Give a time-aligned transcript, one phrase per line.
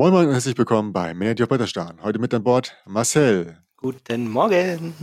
[0.00, 2.02] Moin Moin und herzlich willkommen bei Manager Bretterstein.
[2.02, 3.62] Heute mit an Bord Marcel.
[3.76, 4.94] Guten Morgen.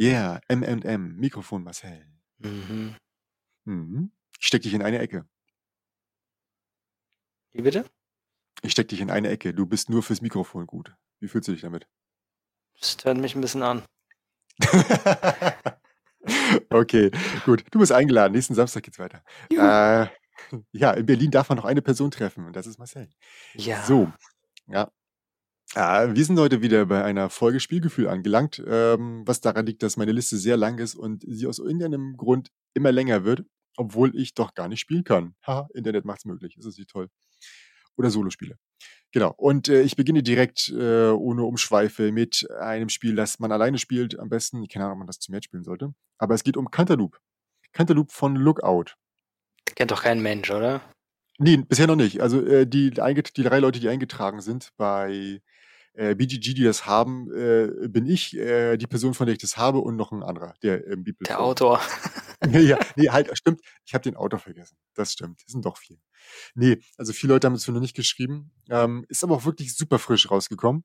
[0.00, 2.04] Yeah, MMM, Mikrofon Marcel.
[2.38, 2.96] Mhm.
[3.64, 4.10] Mhm.
[4.40, 5.24] Ich steck dich in eine Ecke.
[7.52, 7.84] Wie bitte?
[8.62, 9.54] Ich steck dich in eine Ecke.
[9.54, 10.96] Du bist nur fürs Mikrofon gut.
[11.20, 11.86] Wie fühlst du dich damit?
[12.80, 13.84] Das hört mich ein bisschen an.
[16.70, 17.12] okay,
[17.44, 17.62] gut.
[17.70, 18.32] Du bist eingeladen.
[18.32, 19.22] Nächsten Samstag geht's weiter.
[19.48, 19.62] Juhu.
[19.62, 20.08] Äh,
[20.72, 23.08] ja, in Berlin darf man noch eine Person treffen und das ist Marcel.
[23.54, 23.84] Ja.
[23.84, 24.12] So,
[24.72, 24.90] ja.
[25.74, 29.96] Äh, wir sind heute wieder bei einer Folge Spielgefühl angelangt, ähm, was daran liegt, dass
[29.96, 33.44] meine Liste sehr lang ist und sie aus irgendeinem Grund immer länger wird,
[33.76, 35.34] obwohl ich doch gar nicht spielen kann.
[35.46, 36.56] Haha, Internet macht's möglich.
[36.56, 37.08] Ist das nicht toll?
[37.96, 38.56] Oder Solospiele.
[39.12, 39.34] Genau.
[39.36, 44.18] Und äh, ich beginne direkt äh, ohne Umschweife mit einem Spiel, das man alleine spielt.
[44.18, 45.92] Am besten, keine Ahnung, ob man das zu mehr spielen sollte.
[46.18, 47.18] Aber es geht um Cantaloupe.
[47.72, 48.96] Cantaloupe von Lookout.
[49.74, 50.80] Kennt doch kein Mensch, oder?
[51.42, 52.20] Nee, bisher noch nicht.
[52.20, 55.40] Also äh, die, einget- die drei Leute, die eingetragen sind bei
[55.94, 59.56] äh, BGG, die das haben, äh, bin ich, äh, die Person, von der ich das
[59.56, 61.80] habe und noch ein anderer, der im Bibel Der Autor.
[62.52, 63.60] ja, nee, halt, stimmt.
[63.86, 64.76] Ich habe den Autor vergessen.
[64.94, 65.40] Das stimmt.
[65.46, 65.96] Es sind doch vier.
[66.54, 68.52] Nee, also viele Leute haben es für noch nicht geschrieben.
[68.68, 70.84] Ähm, ist aber auch wirklich super frisch rausgekommen.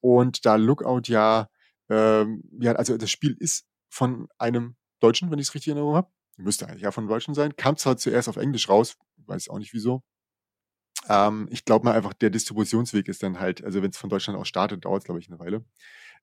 [0.00, 1.48] Und da Lookout ja,
[1.88, 5.96] ähm, ja, also das Spiel ist von einem Deutschen, wenn ich es richtig in Erinnerung
[5.96, 6.10] habe.
[6.36, 7.56] Müsste eigentlich ja von Deutschen sein.
[7.56, 8.96] Kam zwar zuerst auf Englisch raus,
[9.26, 10.02] weiß auch nicht wieso.
[11.08, 14.38] Ähm, ich glaube mal einfach, der Distributionsweg ist dann halt, also wenn es von Deutschland
[14.38, 15.64] aus startet, dauert es, glaube ich, eine Weile.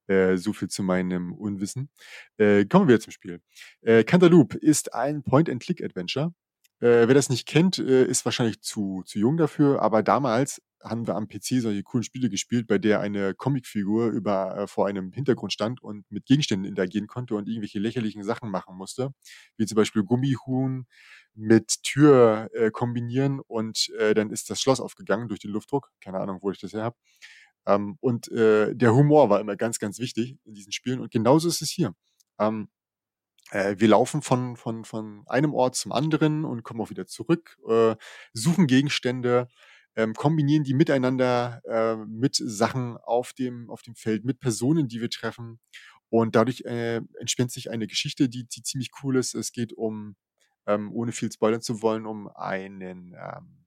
[0.08, 1.90] Äh, so viel zu meinem Unwissen.
[2.38, 3.42] Äh, kommen wir zum Spiel.
[3.82, 6.34] Äh, Cantaloupe ist ein Point-and-Click-Adventure.
[6.80, 11.08] Äh, wer das nicht kennt, äh, ist wahrscheinlich zu, zu jung dafür, aber damals haben
[11.08, 15.12] wir am PC solche coolen Spiele gespielt, bei der eine Comicfigur über, äh, vor einem
[15.12, 19.14] Hintergrund stand und mit Gegenständen interagieren konnte und irgendwelche lächerlichen Sachen machen musste,
[19.58, 20.86] wie zum Beispiel Gummihuhn
[21.34, 25.92] mit Tür äh, kombinieren und äh, dann ist das Schloss aufgegangen durch den Luftdruck.
[26.02, 26.98] Keine Ahnung, wo ich das her habe.
[27.66, 31.48] Ähm, und äh, der Humor war immer ganz, ganz wichtig in diesen Spielen und genauso
[31.48, 31.94] ist es hier.
[32.40, 32.70] Ähm,
[33.52, 37.58] äh, wir laufen von, von, von einem Ort zum anderen und kommen auch wieder zurück,
[37.68, 37.96] äh,
[38.34, 39.48] suchen Gegenstände,
[39.96, 45.02] ähm, kombinieren die miteinander äh, mit Sachen auf dem, auf dem Feld, mit Personen, die
[45.02, 45.60] wir treffen.
[46.10, 49.34] Und dadurch äh, entspinnt sich eine Geschichte, die, die ziemlich cool ist.
[49.34, 50.16] Es geht um,
[50.66, 53.66] ähm, ohne viel spoilern zu wollen, um einen, ähm,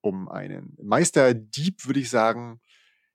[0.00, 2.60] um einen Meisterdieb, würde ich sagen,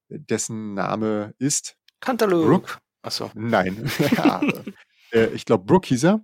[0.09, 2.47] dessen Name ist Cantaloupe.
[2.47, 2.77] Brooke.
[3.01, 3.31] Achso.
[3.33, 3.89] Nein.
[4.15, 4.41] ja,
[5.11, 6.23] äh, ich glaube, Brooke hieß er.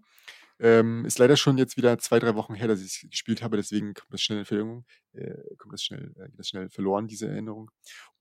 [0.59, 3.57] Ähm, ist leider schon jetzt wieder zwei, drei Wochen her, dass ich es gespielt habe,
[3.57, 7.27] deswegen kommt das schnell in Erinnerung, äh, kommt das schnell, äh, das schnell verloren, diese
[7.27, 7.69] Erinnerung.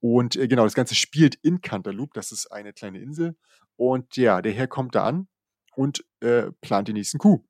[0.00, 3.36] Und äh, genau, das Ganze spielt in Cantaloupe, das ist eine kleine Insel.
[3.76, 5.28] Und ja, der Herr kommt da an
[5.74, 7.44] und äh, plant den nächsten Coup.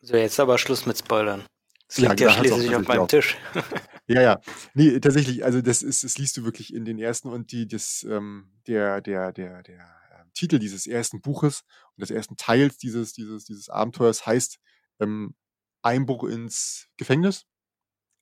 [0.00, 1.44] So, jetzt aber Schluss mit Spoilern.
[1.86, 3.08] Das Ja, liegt ja auch schließlich auf meinem.
[3.08, 3.36] Tisch.
[4.08, 4.40] Ja, ja.
[4.74, 8.04] Nee, tatsächlich, also das ist, das liest du wirklich in den ersten und die, das,
[8.10, 10.01] ähm, der, der, der, der
[10.34, 11.64] Titel dieses ersten Buches
[11.96, 14.58] und des ersten Teils dieses, dieses, dieses Abenteuers heißt
[15.00, 15.34] ähm,
[15.82, 17.46] Einbruch ins Gefängnis.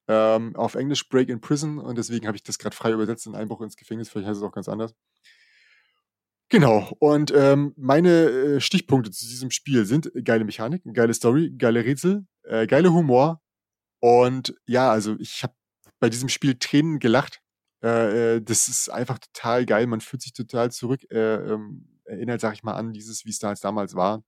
[0.09, 3.37] Ähm, auf Englisch Break in Prison und deswegen habe ich das gerade frei übersetzt in
[3.37, 4.95] Einbruch ins Gefängnis, vielleicht heißt es auch ganz anders.
[6.49, 11.85] Genau, und ähm, meine äh, Stichpunkte zu diesem Spiel sind geile Mechanik, geile Story, geile
[11.85, 13.41] Rätsel, äh, geile Humor
[14.01, 15.55] und ja, also ich habe
[16.01, 17.41] bei diesem Spiel Tränen gelacht.
[17.85, 19.87] Äh, äh, das ist einfach total geil.
[19.87, 23.39] Man fühlt sich total zurück, äh, ähm, erinnert, sag ich mal, an dieses, wie es
[23.39, 24.25] da damals war.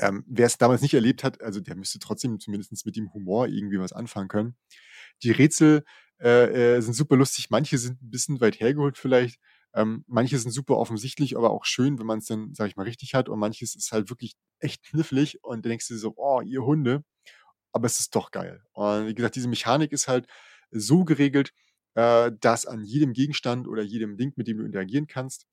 [0.00, 3.48] Ähm, Wer es damals nicht erlebt hat, also der müsste trotzdem zumindest mit dem Humor
[3.48, 4.56] irgendwie was anfangen können.
[5.22, 5.84] Die Rätsel
[6.20, 7.50] äh, äh, sind super lustig.
[7.50, 9.40] Manche sind ein bisschen weit hergeholt vielleicht.
[9.74, 12.84] Ähm, manche sind super offensichtlich, aber auch schön, wenn man es dann, sag ich mal,
[12.84, 13.28] richtig hat.
[13.28, 15.42] Und manches ist halt wirklich echt knifflig.
[15.42, 17.04] Und dann denkst du so, oh, ihr Hunde
[17.72, 18.62] aber es ist doch geil.
[18.72, 20.26] Und wie gesagt, diese Mechanik ist halt
[20.70, 21.52] so geregelt,
[21.94, 25.46] äh, dass an jedem Gegenstand oder jedem Ding, mit dem du interagieren kannst,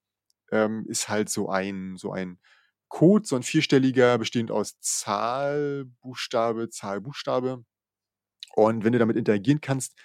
[0.55, 2.39] ähm, ist halt so ein, so ein
[2.87, 7.65] Code, so ein vierstelliger, bestehend aus Zahl, Buchstabe, Zahl, Buchstabe.
[8.55, 9.95] Und wenn du damit interagieren kannst,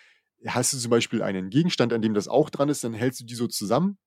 [0.46, 3.24] hast du zum Beispiel einen Gegenstand, an dem das auch dran ist, dann hältst du
[3.24, 3.98] die so zusammen,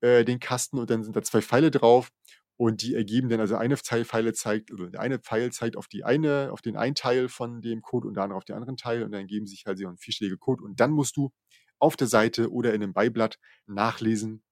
[0.00, 2.10] äh, den Kasten, und dann sind da zwei Pfeile drauf.
[2.56, 6.04] Und die ergeben dann, also eine Pfeile zeigt, also der eine Pfeil zeigt auf die
[6.04, 9.02] eine, auf den einen Teil von dem Code und der andere auf den anderen Teil
[9.02, 11.32] und dann ergeben sich halt so ein vierstelliger Code und dann musst du
[11.80, 14.44] auf der Seite oder in einem Beiblatt nachlesen,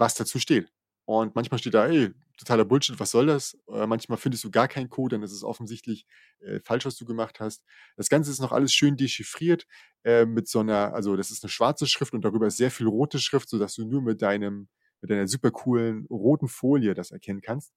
[0.00, 0.72] was dazu steht.
[1.04, 3.58] Und manchmal steht da, ey, totaler Bullshit, was soll das?
[3.68, 6.06] Äh, manchmal findest du gar keinen Code, dann ist es offensichtlich
[6.40, 7.64] äh, falsch, was du gemacht hast.
[7.96, 9.66] Das Ganze ist noch alles schön dechiffriert
[10.04, 12.86] äh, mit so einer, also das ist eine schwarze Schrift und darüber ist sehr viel
[12.86, 14.68] rote Schrift, sodass du nur mit deinem
[15.02, 17.72] mit einer super coolen roten Folie das erkennen kannst,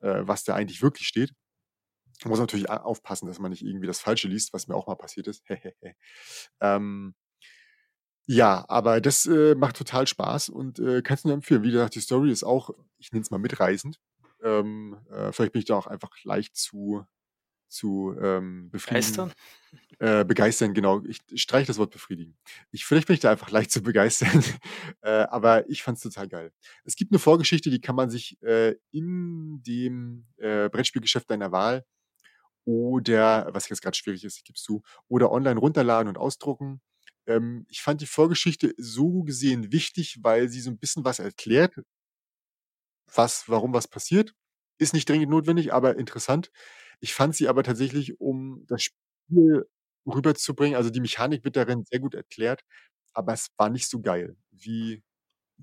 [0.00, 1.32] äh, was da eigentlich wirklich steht.
[2.22, 4.94] Man muss natürlich aufpassen, dass man nicht irgendwie das Falsche liest, was mir auch mal
[4.94, 5.44] passiert ist.
[6.60, 7.14] ähm,
[8.26, 11.62] Ja, aber das äh, macht total Spaß und äh, kannst du nur empfehlen.
[11.62, 14.00] Wie gesagt, die Story ist auch, ich nenne es mal mitreißend.
[14.42, 17.04] Ähm, äh, vielleicht bin ich da auch einfach leicht zu,
[17.68, 19.30] zu ähm, befriedigen.
[19.30, 19.32] Begeistern?
[19.98, 21.02] Äh, begeistern, genau.
[21.04, 22.36] Ich streiche das Wort befriedigen.
[22.70, 24.42] Ich, vielleicht bin ich da einfach leicht zu begeistern.
[25.02, 26.52] äh, aber ich fand es total geil.
[26.84, 31.84] Es gibt eine Vorgeschichte, die kann man sich äh, in dem äh, Brettspielgeschäft deiner Wahl
[32.64, 36.80] oder, was jetzt gerade schwierig ist, gibst du, oder online runterladen und ausdrucken.
[37.26, 41.74] Ähm, ich fand die Vorgeschichte so gesehen wichtig, weil sie so ein bisschen was erklärt,
[43.14, 44.34] was, warum was passiert.
[44.78, 46.50] Ist nicht dringend notwendig, aber interessant.
[47.00, 49.66] Ich fand sie aber tatsächlich, um das Spiel
[50.06, 52.62] rüberzubringen, also die Mechanik wird darin sehr gut erklärt,
[53.14, 55.02] aber es war nicht so geil wie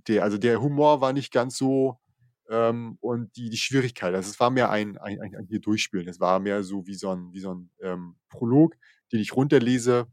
[0.07, 1.99] der, also der Humor war nicht ganz so
[2.49, 4.13] ähm, und die, die Schwierigkeit.
[4.15, 6.07] Also es war mehr ein, ein, ein, ein hier durchspielen.
[6.07, 8.75] Es war mehr so wie so ein, wie so ein ähm, Prolog,
[9.11, 10.07] den ich runterlese,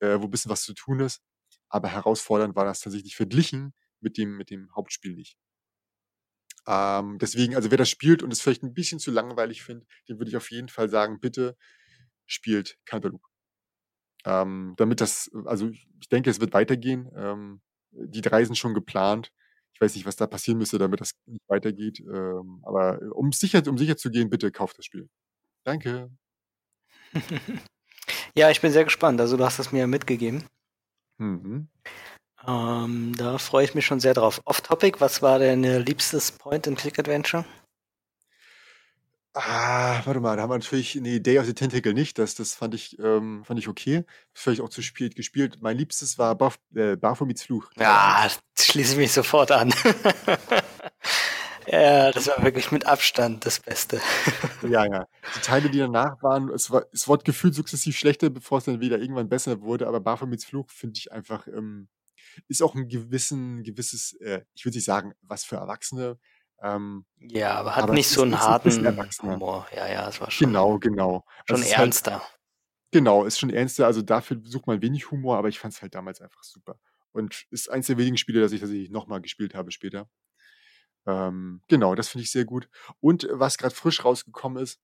[0.00, 1.22] äh, wo ein bisschen was zu tun ist.
[1.68, 5.36] Aber herausfordernd war das tatsächlich verglichen mit dem, mit dem Hauptspiel nicht.
[6.66, 10.18] Ähm, deswegen, also wer das spielt und es vielleicht ein bisschen zu langweilig findet, dem
[10.18, 11.56] würde ich auf jeden Fall sagen, bitte
[12.26, 13.26] spielt Cantaloupe.
[14.24, 17.10] Ähm, damit das, also ich denke, es wird weitergehen.
[17.16, 17.60] Ähm,
[17.92, 19.32] die drei sind schon geplant.
[19.74, 22.00] Ich weiß nicht, was da passieren müsste, damit das nicht weitergeht.
[22.00, 25.08] Ähm, aber um sicher, um sicher zu gehen, bitte kauft das Spiel.
[25.64, 26.10] Danke.
[28.34, 29.20] ja, ich bin sehr gespannt.
[29.20, 30.44] Also du hast es mir mitgegeben.
[31.18, 31.68] Mhm.
[32.46, 34.40] Ähm, da freue ich mich schon sehr drauf.
[34.44, 37.44] Off-Topic, was war dein liebstes Point-and-Click-Adventure?
[39.36, 42.18] Ah, warte mal, da haben wir natürlich nee, Day of the Tentacle nicht.
[42.18, 44.04] Das, das fand ich, ähm, fand ich okay.
[44.32, 45.58] Vielleicht auch zu spät gespielt.
[45.60, 47.68] Mein liebstes war Buff, äh, Baphomets Fluch.
[47.76, 49.74] Ja, schließe ich mich sofort an.
[51.66, 54.00] ja, das war wirklich mit Abstand das Beste.
[54.68, 55.06] ja, ja.
[55.36, 58.80] Die Teile, die danach waren, es, war, es wurde gefühlt sukzessiv schlechter, bevor es dann
[58.80, 59.86] wieder irgendwann besser wurde.
[59.86, 61.88] Aber Baphomets Fluch finde ich einfach, ähm,
[62.48, 66.18] ist auch ein gewissen, gewisses, äh, ich würde nicht sagen, was für Erwachsene,
[66.62, 68.70] ähm, ja, aber hat aber nicht so einen harten
[69.22, 69.66] Humor.
[69.74, 70.46] Ja, ja, es war schon.
[70.48, 71.24] Genau, genau.
[71.46, 72.20] Schon also ernster.
[72.20, 72.38] Halt,
[72.90, 73.86] genau, ist schon ernster.
[73.86, 76.78] Also dafür sucht man wenig Humor, aber ich fand es halt damals einfach super.
[77.12, 80.08] Und ist eins der wenigen Spiele, das ich tatsächlich nochmal gespielt habe später.
[81.06, 82.68] Ähm, genau, das finde ich sehr gut.
[83.00, 84.80] Und was gerade frisch rausgekommen ist,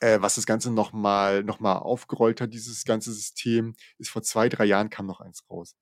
[0.00, 4.48] äh, was das Ganze nochmal noch mal aufgerollt hat, dieses ganze System, ist vor zwei,
[4.48, 5.76] drei Jahren kam noch eins raus.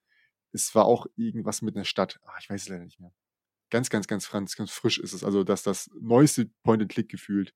[0.52, 2.20] Es war auch irgendwas mit einer Stadt.
[2.26, 3.12] Ach, ich weiß es leider nicht mehr
[3.72, 5.24] ganz, ganz, ganz, ganz, ganz frisch ist es.
[5.24, 7.54] Also, dass das neueste Point-and-Click gefühlt.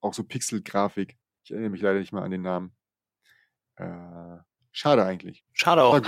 [0.00, 1.18] Auch so Pixel-Grafik.
[1.44, 2.74] Ich erinnere mich leider nicht mal an den Namen.
[3.76, 4.38] Äh,
[4.72, 5.44] schade eigentlich.
[5.52, 6.00] Schade auch.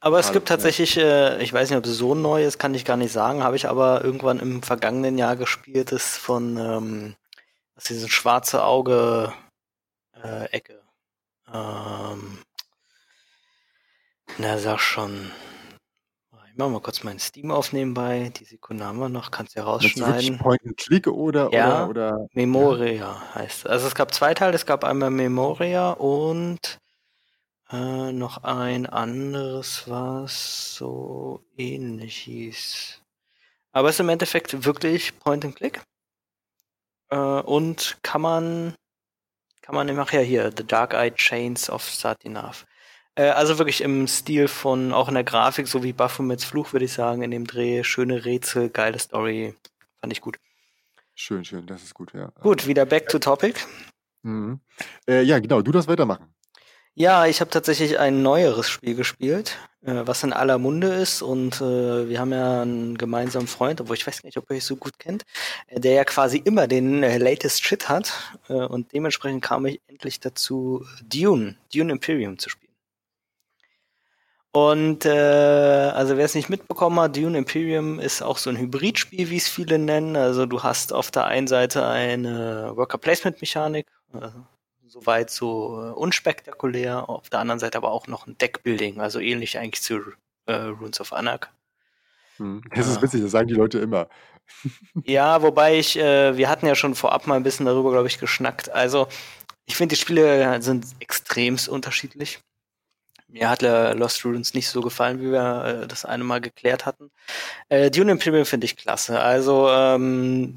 [0.00, 2.86] Aber es gibt tatsächlich, äh, ich weiß nicht, ob es so neu ist, kann ich
[2.86, 7.16] gar nicht sagen, habe ich aber irgendwann im vergangenen Jahr gespielt, das von ähm,
[7.74, 9.32] das ist diese schwarze Auge
[10.22, 10.82] äh, Ecke.
[11.52, 12.38] Ähm,
[14.38, 15.30] na, sag schon.
[16.50, 18.32] Ich mache mal kurz meinen Steam auf nebenbei.
[18.36, 20.38] Die Sekunde haben wir noch, kannst du ja rausschneiden.
[20.38, 23.34] Point and Click oder, ja, oder, oder Memoria ja.
[23.34, 23.66] heißt.
[23.66, 26.80] Also es gab zwei Teile, es gab einmal Memoria und
[27.72, 33.00] äh, noch ein anderes, was so ähnlich hieß.
[33.72, 35.80] Aber es ist im Endeffekt wirklich Point and Click.
[37.10, 38.74] Äh, und kann man,
[39.62, 42.66] kann man, mache ja hier, The Dark Eyed Chains of Satinav.
[43.14, 46.86] Äh, also wirklich im Stil von, auch in der Grafik, so wie Baphomets Fluch, würde
[46.86, 47.84] ich sagen, in dem Dreh.
[47.84, 49.54] Schöne Rätsel, geile Story.
[50.00, 50.38] Fand ich gut.
[51.14, 52.32] Schön, schön, das ist gut, ja.
[52.40, 53.60] Gut, wieder back to topic.
[54.22, 54.60] Mhm.
[55.06, 56.34] Äh, ja, genau, du darfst weitermachen.
[56.94, 61.60] Ja, ich habe tatsächlich ein neueres Spiel gespielt, äh, was in aller Munde ist und
[61.60, 64.76] äh, wir haben ja einen gemeinsamen Freund, obwohl ich weiß nicht, ob ihr euch so
[64.76, 65.24] gut kennt,
[65.68, 68.12] äh, der ja quasi immer den äh, latest Shit hat
[68.48, 72.70] äh, und dementsprechend kam ich endlich dazu, Dune, Dune Imperium zu spielen.
[74.52, 79.30] Und äh, also wer es nicht mitbekommen hat, Dune Imperium ist auch so ein Hybridspiel,
[79.30, 80.16] wie es viele nennen.
[80.16, 84.44] Also du hast auf der einen Seite eine Worker Placement Mechanik, also
[84.90, 89.56] soweit so äh, unspektakulär, auf der anderen Seite aber auch noch ein Deckbuilding, also ähnlich
[89.56, 90.00] eigentlich zu
[90.46, 91.50] äh, Runes of Anak.
[92.38, 92.62] Hm.
[92.74, 94.08] Das ist witzig, das sagen die Leute immer.
[95.04, 98.18] ja, wobei ich, äh, wir hatten ja schon vorab mal ein bisschen darüber, glaube ich,
[98.18, 98.68] geschnackt.
[98.70, 99.06] Also
[99.66, 102.40] ich finde, die Spiele sind extremst unterschiedlich.
[103.28, 106.84] Mir hat äh, Lost Ruins nicht so gefallen, wie wir äh, das eine Mal geklärt
[106.84, 107.12] hatten.
[107.68, 109.20] Äh, Dune Imperium finde ich klasse.
[109.20, 110.54] Also ähm,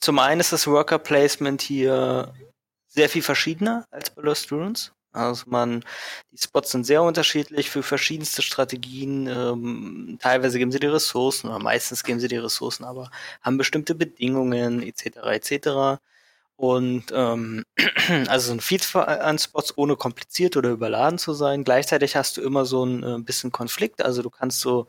[0.00, 2.34] zum einen ist das Worker Placement hier
[2.94, 4.92] sehr viel verschiedener als bei Lost Ruins.
[5.12, 5.84] Also man,
[6.32, 9.28] die Spots sind sehr unterschiedlich für verschiedenste Strategien.
[9.28, 13.10] Ähm, teilweise geben sie die Ressourcen oder meistens geben sie die Ressourcen, aber
[13.42, 15.18] haben bestimmte Bedingungen etc.
[15.30, 16.00] etc.
[16.56, 17.64] Und ähm,
[18.28, 21.64] also ein Feed an Spots, ohne kompliziert oder überladen zu sein.
[21.64, 24.04] Gleichzeitig hast du immer so ein äh, bisschen Konflikt.
[24.04, 24.86] Also du kannst so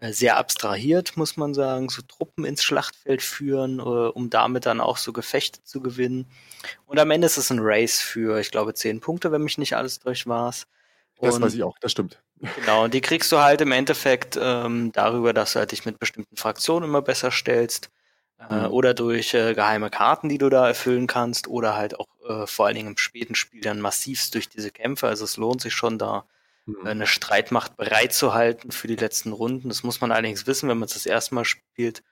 [0.00, 4.80] äh, sehr abstrahiert, muss man sagen, so Truppen ins Schlachtfeld führen, äh, um damit dann
[4.80, 6.26] auch so Gefechte zu gewinnen.
[6.86, 9.76] Und am Ende ist es ein Race für, ich glaube, zehn Punkte, wenn mich nicht
[9.76, 10.66] alles durch war's.
[11.20, 12.20] Das weiß ich auch, das stimmt.
[12.56, 15.98] Genau, und die kriegst du halt im Endeffekt ähm, darüber, dass du halt dich mit
[15.98, 17.90] bestimmten Fraktionen immer besser stellst
[18.38, 18.66] äh, mhm.
[18.66, 22.66] oder durch äh, geheime Karten, die du da erfüllen kannst, oder halt auch äh, vor
[22.66, 25.08] allen Dingen im späten Spiel dann massivst durch diese Kämpfe.
[25.08, 26.24] Also es lohnt sich schon da
[26.66, 26.86] mhm.
[26.86, 29.68] eine Streitmacht bereit zu halten für die letzten Runden.
[29.68, 32.02] Das muss man allerdings wissen, wenn man es das erste Mal spielt.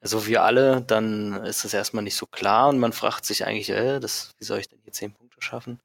[0.00, 3.70] So wie alle, dann ist das erstmal nicht so klar und man fragt sich eigentlich,
[3.70, 5.80] äh, das, wie soll ich denn hier zehn Punkte schaffen?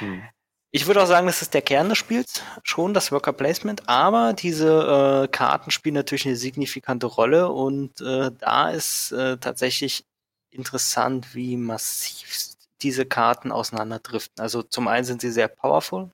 [0.00, 0.22] Mhm.
[0.70, 4.34] Ich würde auch sagen, das ist der Kern des Spiels, schon das Worker Placement, aber
[4.34, 10.04] diese äh, Karten spielen natürlich eine signifikante Rolle und äh, da ist äh, tatsächlich
[10.50, 14.42] interessant, wie massiv diese Karten auseinanderdriften.
[14.42, 16.10] Also zum einen sind sie sehr powerful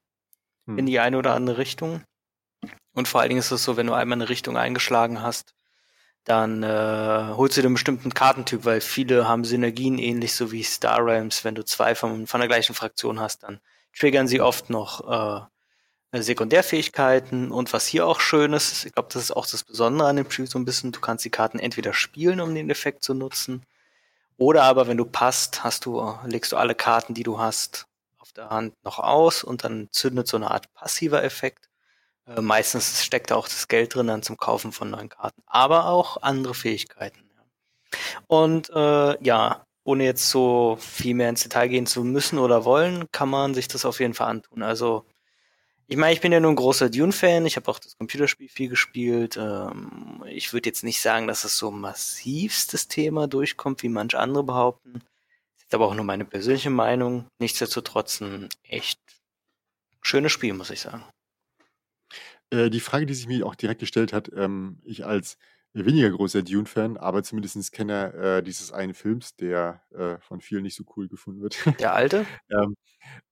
[0.66, 0.78] hm.
[0.78, 2.04] in die eine oder andere Richtung
[2.94, 5.54] und vor allen Dingen ist es so, wenn du einmal eine Richtung eingeschlagen hast,
[6.22, 10.62] dann äh, holst du dir einen bestimmten Kartentyp, weil viele haben Synergien ähnlich so wie
[10.62, 11.44] Star Realms.
[11.44, 13.60] Wenn du zwei von, von der gleichen Fraktion hast, dann
[13.98, 15.48] triggern sie oft noch
[16.12, 20.08] äh, Sekundärfähigkeiten und was hier auch schön ist, ich glaube, das ist auch das Besondere
[20.08, 23.02] an dem Spiel so ein bisschen, du kannst die Karten entweder spielen, um den Effekt
[23.02, 23.66] zu nutzen,
[24.36, 27.86] oder aber wenn du passt, hast du, legst du alle Karten, die du hast,
[28.18, 31.68] auf der Hand noch aus und dann zündet so eine Art passiver Effekt.
[32.26, 35.86] Äh, meistens steckt da auch das Geld drin dann zum Kaufen von neuen Karten, aber
[35.86, 37.22] auch andere Fähigkeiten.
[38.26, 43.10] Und äh, ja, ohne jetzt so viel mehr ins Detail gehen zu müssen oder wollen,
[43.12, 44.62] kann man sich das auf jeden Fall antun.
[44.62, 45.04] Also,
[45.86, 48.70] ich meine, ich bin ja nur ein großer Dune-Fan, ich habe auch das Computerspiel viel
[48.70, 49.36] gespielt.
[49.36, 54.44] Ähm, ich würde jetzt nicht sagen, dass es so massivstes Thema durchkommt, wie manche andere
[54.44, 54.94] behaupten.
[54.94, 57.26] Das ist aber auch nur meine persönliche Meinung.
[57.38, 58.98] Nichtsdestotrotz ein echt
[60.00, 61.04] schönes Spiel, muss ich sagen.
[62.50, 65.36] Äh, die Frage, die sich mir auch direkt gestellt hat, ähm, ich als
[65.74, 70.76] weniger großer Dune-Fan, aber zumindest Kenner äh, dieses einen Films, der äh, von vielen nicht
[70.76, 71.58] so cool gefunden wird.
[71.80, 72.26] Der alte?
[72.50, 72.76] ähm,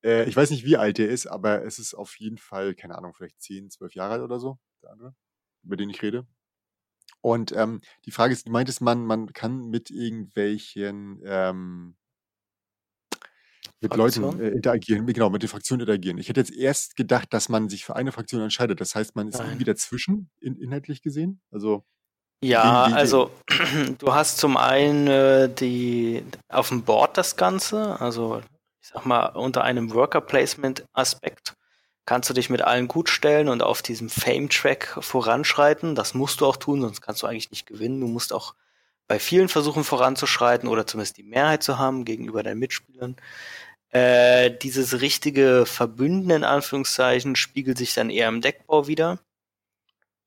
[0.04, 2.96] äh, ich weiß nicht, wie alt der ist, aber es ist auf jeden Fall, keine
[2.98, 5.14] Ahnung, vielleicht 10, 12 Jahre alt oder so, der andere,
[5.62, 6.26] über den ich rede.
[7.20, 11.96] Und ähm, die Frage ist, du meintest man, man kann mit irgendwelchen ähm,
[13.80, 14.24] mit Fraktion?
[14.24, 16.18] Leuten äh, interagieren, genau, mit den Fraktionen interagieren.
[16.18, 18.80] Ich hätte jetzt erst gedacht, dass man sich für eine Fraktion entscheidet.
[18.80, 19.48] Das heißt, man ist Nein.
[19.48, 21.40] irgendwie dazwischen, in, inhaltlich gesehen.
[21.50, 21.84] Also
[22.42, 23.30] ja, also
[23.98, 28.42] du hast zum einen äh, die auf dem Board das Ganze, also
[28.80, 31.54] ich sag mal unter einem Worker Placement Aspekt
[32.04, 35.94] kannst du dich mit allen gut stellen und auf diesem Fame Track voranschreiten.
[35.94, 38.00] Das musst du auch tun, sonst kannst du eigentlich nicht gewinnen.
[38.00, 38.54] Du musst auch
[39.06, 43.16] bei vielen versuchen voranzuschreiten oder zumindest die Mehrheit zu haben gegenüber deinen Mitspielern.
[43.90, 49.18] Äh, dieses richtige Verbünden in Anführungszeichen spiegelt sich dann eher im Deckbau wieder.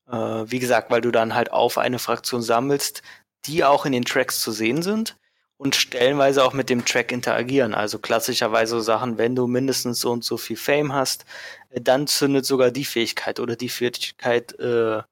[0.08, 3.02] Äh, wie gesagt, weil du dann halt auf eine Fraktion sammelst,
[3.46, 5.16] die auch in den Tracks zu sehen sind
[5.58, 7.74] und stellenweise auch mit dem Track interagieren.
[7.74, 11.24] Also klassischerweise so Sachen, wenn du mindestens so und so viel Fame hast,
[11.70, 15.02] äh, dann zündet sogar die Fähigkeit oder die Fähigkeit äh,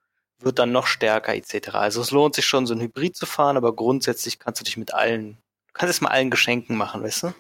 [0.41, 1.71] wird dann noch stärker etc.
[1.71, 4.77] Also es lohnt sich schon, so ein Hybrid zu fahren, aber grundsätzlich kannst du dich
[4.77, 7.35] mit allen, du kannst es mal allen Geschenken machen, weißt du?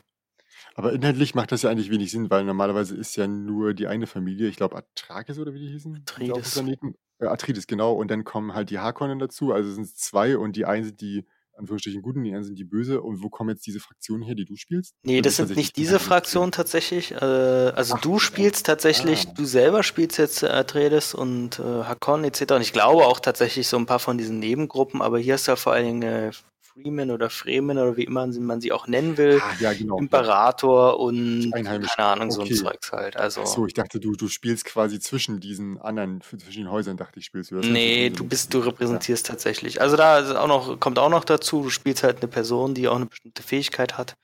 [0.76, 4.06] Aber inhaltlich macht das ja eigentlich wenig Sinn, weil normalerweise ist ja nur die eine
[4.08, 6.56] Familie, ich glaube Atrakis oder wie die hießen, Atreides.
[6.56, 6.76] Äh,
[7.30, 7.92] Arthritis, genau.
[7.92, 9.52] Und dann kommen halt die Harkonnen dazu.
[9.52, 11.24] Also sind es zwei und die einen sind die,
[11.56, 13.00] Anführungsstrichen, guten, die anderen sind die böse.
[13.00, 14.94] Und wo kommen jetzt diese Fraktionen her, die du spielst?
[15.02, 17.12] Nee, das, das sind nicht diese Fraktionen tatsächlich.
[17.12, 19.32] Äh, also Ach, du spielst tatsächlich, ah.
[19.34, 22.52] du selber spielst jetzt äh, Atreides und äh, Hakon etc.
[22.54, 25.56] Und ich glaube auch tatsächlich so ein paar von diesen Nebengruppen, aber hier ist ja
[25.56, 26.30] vor allen Dingen äh,
[26.74, 29.40] Freeman oder Freeman oder wie immer man sie auch nennen will.
[29.40, 29.96] Ah, ja, genau.
[29.98, 33.16] Imperator und keine Ahnung, so ein Zeugs halt.
[33.16, 37.20] Also, so, ich dachte, du, du spielst quasi zwischen diesen anderen, zwischen den Häusern, dachte
[37.20, 37.66] ich, spielst du das.
[37.66, 39.34] Nee, du bist, du repräsentierst ja.
[39.34, 39.80] tatsächlich.
[39.80, 42.96] Also da auch noch, kommt auch noch dazu, du spielst halt eine Person, die auch
[42.96, 44.16] eine bestimmte Fähigkeit hat.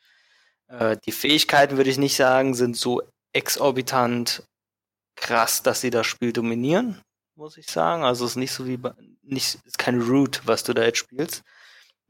[0.66, 3.02] Äh, die Fähigkeiten, würde ich nicht sagen, sind so
[3.32, 4.42] exorbitant
[5.14, 7.00] krass, dass sie das Spiel dominieren,
[7.36, 8.02] muss ich sagen.
[8.02, 8.92] Also es ist nicht so wie bei,
[9.22, 11.44] nicht, ist kein Root, was du da jetzt spielst.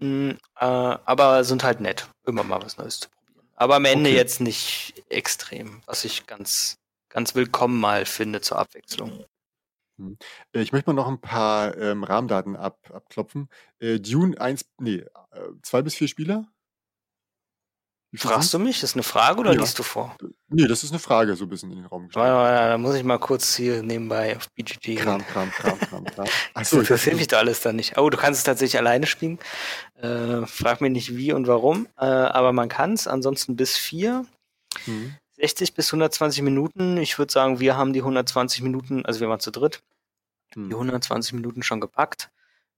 [0.00, 3.46] Mm, äh, aber sind halt nett, immer mal was Neues zu probieren.
[3.56, 4.16] Aber am Ende okay.
[4.16, 6.78] jetzt nicht extrem, was ich ganz,
[7.10, 9.24] ganz willkommen mal finde zur Abwechslung.
[9.98, 10.16] Hm.
[10.52, 13.48] Äh, ich möchte mal noch ein paar ähm, Rahmendaten ab, abklopfen.
[13.78, 15.06] Äh, Dune 1, nee, äh,
[15.62, 16.46] zwei bis vier Spieler?
[18.16, 18.50] Fragst sind's?
[18.52, 18.82] du mich?
[18.82, 19.60] Ist eine Frage oder Ja.
[19.60, 20.16] liest du vor?
[20.48, 22.34] Nee, das ist eine Frage, so ein bisschen in den Raum Warte, gestellt.
[22.34, 24.96] warte, Da muss ich mal kurz hier nebenbei auf BGG gehen.
[24.96, 26.26] Kram, Kram, Kram, Kram, Kram.
[26.54, 27.96] Das Achso, ich interessiert mich da alles dann nicht.
[27.98, 29.38] Oh, du kannst es tatsächlich alleine spielen.
[29.94, 33.06] Äh, frag mich nicht wie und warum, äh, aber man kann es.
[33.06, 34.26] Ansonsten bis vier.
[34.84, 36.96] hm, 60 bis 120 Minuten.
[36.98, 39.82] Ich würde sagen, wir haben die 120 Minuten, also wir waren zu dritt,
[40.54, 40.72] die hm.
[40.72, 42.28] 120 Minuten schon gepackt.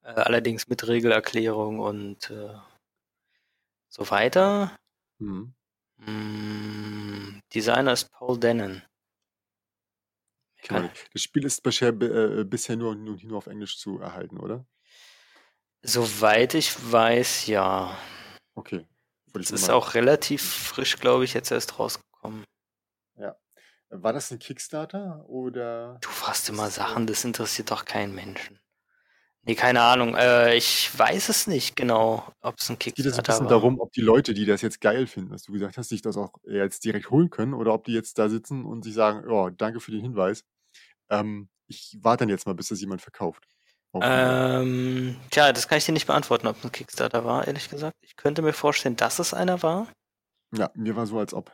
[0.05, 2.51] Äh, allerdings mit Regelerklärung und äh,
[3.89, 4.73] so weiter.
[5.23, 5.55] Hm.
[5.99, 8.38] Mm, Designer ist Paul.
[8.41, 8.83] Kenn
[10.93, 11.11] ich.
[11.12, 14.67] Das Spiel ist bisher, äh, bisher nur, nur, nur auf Englisch zu erhalten, oder?
[15.83, 17.97] Soweit ich weiß, ja.
[18.55, 18.87] Okay.
[19.35, 22.45] Es ist mal- auch relativ frisch, glaube ich, jetzt erst rausgekommen.
[23.95, 25.99] War das ein Kickstarter oder?
[26.00, 28.59] Du fragst immer äh, Sachen, das interessiert doch keinen Menschen.
[29.45, 30.15] Nee, keine Ahnung.
[30.15, 33.51] Äh, ich weiß es nicht genau, ob es ein Geht es ein Kickstarter bisschen war.
[33.51, 36.17] darum, ob die Leute, die das jetzt geil finden, was du gesagt hast, sich das
[36.17, 39.51] auch jetzt direkt holen können oder ob die jetzt da sitzen und sich sagen, ja,
[39.51, 40.45] danke für den Hinweis.
[41.11, 43.45] Ähm, ich warte dann jetzt mal, bis das jemand verkauft.
[44.01, 47.97] Ähm, tja, das kann ich dir nicht beantworten, ob es ein Kickstarter war, ehrlich gesagt.
[48.01, 49.89] Ich könnte mir vorstellen, dass es einer war.
[50.55, 51.49] ja, mir war so, als ob.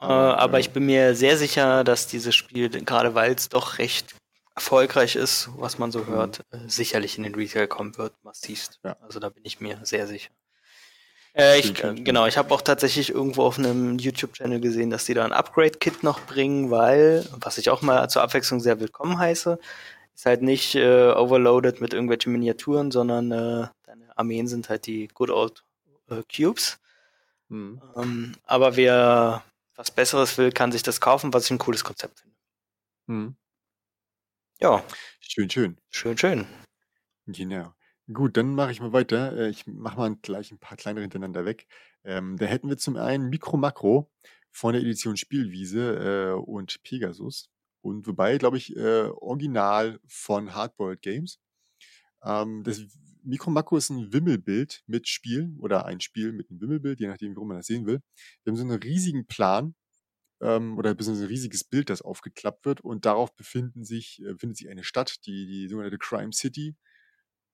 [0.00, 3.48] Äh, Aber, aber äh, ich bin mir sehr sicher, dass dieses Spiel, gerade weil es
[3.48, 4.14] doch recht
[4.60, 6.06] erfolgreich ist, was man so Mhm.
[6.08, 8.78] hört, äh, sicherlich in den Retail kommen wird, massivst.
[8.84, 8.96] Ja.
[9.00, 10.30] Also da bin ich mir sehr sicher.
[11.34, 12.04] Äh, ich, schön.
[12.04, 16.02] genau, ich habe auch tatsächlich irgendwo auf einem YouTube-Channel gesehen, dass die da ein Upgrade-Kit
[16.02, 19.58] noch bringen, weil, was ich auch mal zur Abwechslung sehr willkommen heiße,
[20.14, 25.08] ist halt nicht äh, overloaded mit irgendwelchen Miniaturen, sondern äh, deine Armeen sind halt die
[25.08, 25.64] good old
[26.10, 26.78] äh, Cubes.
[27.48, 27.80] hm.
[27.96, 29.42] Ähm, aber wer
[29.76, 32.36] was Besseres will, kann sich das kaufen, was ich ein cooles Konzept finde.
[33.06, 33.36] Hm.
[34.62, 34.84] Ja,
[35.20, 35.76] Schön, schön.
[35.90, 36.46] schön, schön.
[37.26, 37.72] Genau.
[38.12, 39.36] Gut, dann mache ich mal weiter.
[39.36, 41.66] Äh, Ich mache mal gleich ein paar kleinere hintereinander weg.
[42.04, 44.10] Ähm, da hätten wir zum einen Mikro Makro
[44.50, 47.50] von der Edition Spielwiese äh, und Pegasus.
[47.82, 51.38] Und wobei, glaube ich, äh, original von Hardboiled Games.
[52.24, 52.82] Ähm, das
[53.24, 57.36] Mikro Makro ist ein Wimmelbild mit Spiel oder ein Spiel mit einem Wimmelbild, je nachdem,
[57.36, 58.00] warum man das sehen will.
[58.44, 59.74] Wir haben so einen riesigen Plan
[60.40, 64.68] ähm, oder ein riesiges Bild, das aufgeklappt wird und darauf befinden sich, äh, befindet sich
[64.68, 66.76] eine Stadt, die, die sogenannte Crime City.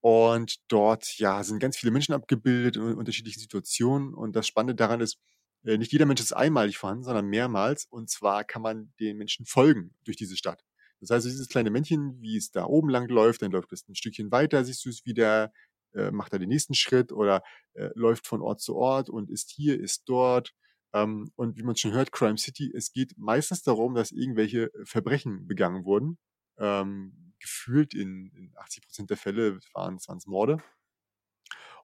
[0.00, 4.14] Und dort ja, sind ganz viele Menschen abgebildet in unterschiedlichen Situationen.
[4.14, 5.18] Und das Spannende daran ist,
[5.64, 7.86] äh, nicht jeder Mensch ist einmalig vorhanden, sondern mehrmals.
[7.86, 10.62] Und zwar kann man den Menschen folgen durch diese Stadt.
[11.00, 13.94] Das heißt, dieses kleine Männchen, wie es da oben lang läuft, dann läuft es ein
[13.94, 15.52] Stückchen weiter, siehst du es wieder,
[15.92, 17.42] äh, macht er den nächsten Schritt oder
[17.74, 20.54] äh, läuft von Ort zu Ort und ist hier, ist dort.
[20.96, 25.46] Ähm, und wie man schon hört, Crime City, es geht meistens darum, dass irgendwelche Verbrechen
[25.48, 26.18] begangen wurden.
[26.58, 30.62] Ähm, gefühlt in, in 80 Prozent der Fälle waren es Morde.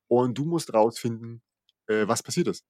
[0.09, 1.43] Und du musst rausfinden,
[1.87, 2.67] äh, was passiert ist.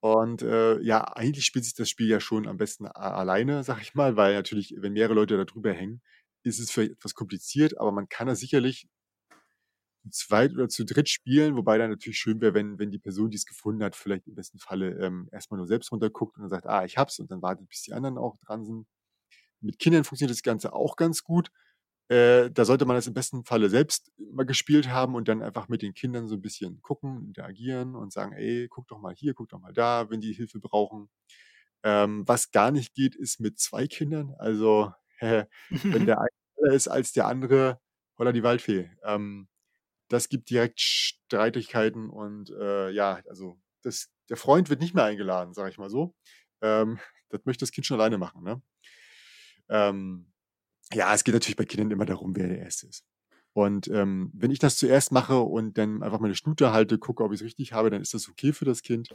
[0.00, 3.80] Und äh, ja, eigentlich spielt sich das Spiel ja schon am besten a- alleine, sag
[3.82, 6.02] ich mal, weil natürlich, wenn mehrere Leute da drüber hängen,
[6.44, 8.86] ist es vielleicht etwas kompliziert, aber man kann das sicherlich
[10.10, 13.36] zweit oder zu dritt spielen, wobei dann natürlich schön wäre, wenn, wenn die Person, die
[13.36, 16.66] es gefunden hat, vielleicht im besten Falle ähm, erstmal nur selbst runterguckt und dann sagt,
[16.66, 18.86] ah, ich hab's und dann wartet, bis die anderen auch dran sind.
[19.60, 21.50] Mit Kindern funktioniert das Ganze auch ganz gut.
[22.08, 25.68] Äh, da sollte man das im besten Falle selbst mal gespielt haben und dann einfach
[25.68, 29.32] mit den Kindern so ein bisschen gucken, interagieren und sagen, ey, guck doch mal hier,
[29.32, 31.08] guck doch mal da, wenn die Hilfe brauchen.
[31.82, 34.34] Ähm, was gar nicht geht, ist mit zwei Kindern.
[34.38, 35.46] Also, wenn
[36.06, 37.80] der eine ist als der andere,
[38.18, 38.90] holla die Waldfee.
[39.04, 39.48] Ähm,
[40.08, 45.54] das gibt direkt Streitigkeiten und äh, ja, also das, der Freund wird nicht mehr eingeladen,
[45.54, 46.14] sage ich mal so.
[46.62, 46.98] Ähm,
[47.30, 48.42] das möchte das Kind schon alleine machen.
[48.44, 48.62] Ne?
[49.68, 50.32] Ähm,
[50.92, 53.04] ja, es geht natürlich bei Kindern immer darum, wer der Erste ist.
[53.52, 57.32] Und ähm, wenn ich das zuerst mache und dann einfach meine Schnute halte, gucke, ob
[57.32, 59.08] ich es richtig habe, dann ist das okay für das Kind.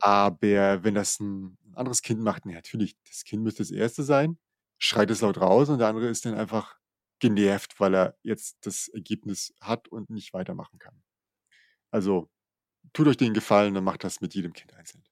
[0.00, 4.38] Aber wenn das ein anderes Kind macht, nee, natürlich, das Kind müsste das Erste sein,
[4.78, 6.76] schreit es laut raus und der andere ist dann einfach
[7.20, 11.02] genervt, weil er jetzt das Ergebnis hat und nicht weitermachen kann.
[11.90, 12.30] Also
[12.92, 15.04] tut euch den Gefallen und macht das mit jedem Kind einzeln.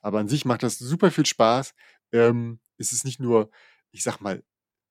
[0.00, 1.74] Aber an sich macht das super viel Spaß.
[2.12, 3.50] Ähm, es ist nicht nur,
[3.90, 4.42] ich sag mal,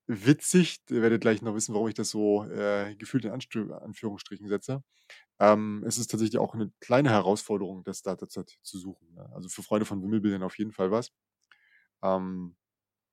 [0.06, 4.48] witzig, ihr werdet gleich noch wissen, warum ich das so äh, gefühlt in Anstr Anführungsstrichen
[4.48, 4.82] setze.
[5.38, 9.12] Ähm, es ist tatsächlich auch eine kleine Herausforderung, das da derzeit zu suchen.
[9.14, 9.28] Ne?
[9.34, 11.10] Also für Freunde von Wimmelbildern auf jeden Fall was.
[12.02, 12.56] Ähm,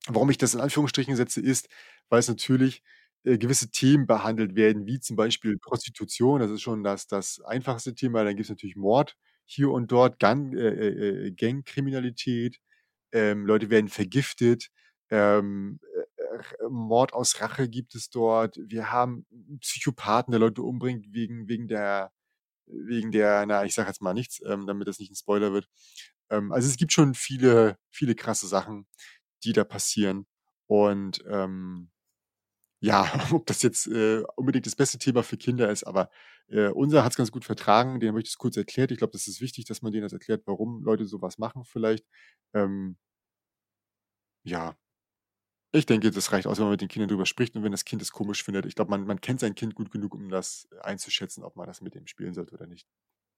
[0.06, 1.68] warum ich das in Anführungsstrichen setze, ist,
[2.08, 2.82] weil es natürlich
[3.24, 6.40] äh, gewisse Themen behandelt werden, wie zum Beispiel Prostitution.
[6.40, 8.24] Das ist schon das, das einfachste Thema.
[8.24, 12.58] Dann gibt es natürlich Mord hier und dort, Gang, äh, äh, Gangkriminalität.
[13.12, 14.68] Ähm, Leute werden vergiftet.
[15.10, 15.80] Ähm,
[16.18, 18.56] äh, Mord aus Rache gibt es dort.
[18.62, 19.26] Wir haben
[19.60, 22.12] Psychopathen, der Leute umbringt wegen, wegen der,
[22.66, 25.68] wegen der, na, ich sag jetzt mal nichts, ähm, damit das nicht ein Spoiler wird.
[26.30, 28.86] Ähm, also es gibt schon viele, viele krasse Sachen,
[29.44, 30.26] die da passieren.
[30.66, 31.89] Und ähm,
[32.80, 36.10] ja, ob das jetzt äh, unbedingt das beste Thema für Kinder ist, aber
[36.48, 38.90] äh, unser hat es ganz gut vertragen, den habe ich das kurz erklärt.
[38.90, 42.06] Ich glaube, das ist wichtig, dass man denen das erklärt, warum Leute sowas machen vielleicht.
[42.54, 42.96] Ähm,
[44.44, 44.76] ja,
[45.72, 47.84] ich denke, das reicht aus, wenn man mit den Kindern drüber spricht und wenn das
[47.84, 48.66] Kind es komisch findet.
[48.66, 51.80] Ich glaube, man, man kennt sein Kind gut genug, um das einzuschätzen, ob man das
[51.80, 52.88] mit dem spielen sollte oder nicht.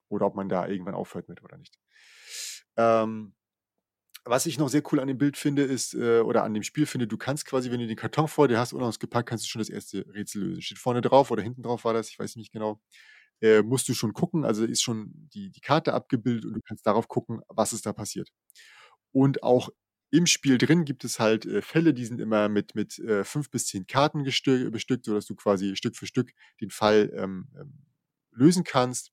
[0.09, 1.79] Oder ob man da irgendwann aufhört mit oder nicht.
[2.77, 3.35] Ähm,
[4.25, 6.87] was ich noch sehr cool an dem Bild finde, ist, äh, oder an dem Spiel
[6.87, 9.59] finde, du kannst quasi, wenn du den Karton vor dir hast, unausgepackt, kannst du schon
[9.61, 10.63] das erste Rätsel lösen.
[10.63, 12.81] Steht vorne drauf oder hinten drauf war das, ich weiß nicht genau.
[13.41, 16.87] Äh, musst du schon gucken, also ist schon die, die Karte abgebildet und du kannst
[16.87, 18.31] darauf gucken, was ist da passiert.
[19.13, 19.71] Und auch
[20.11, 23.51] im Spiel drin gibt es halt äh, Fälle, die sind immer mit, mit äh, fünf
[23.51, 27.87] bis zehn Karten bestückt, sodass du quasi Stück für Stück den Fall ähm, ähm,
[28.33, 29.13] lösen kannst.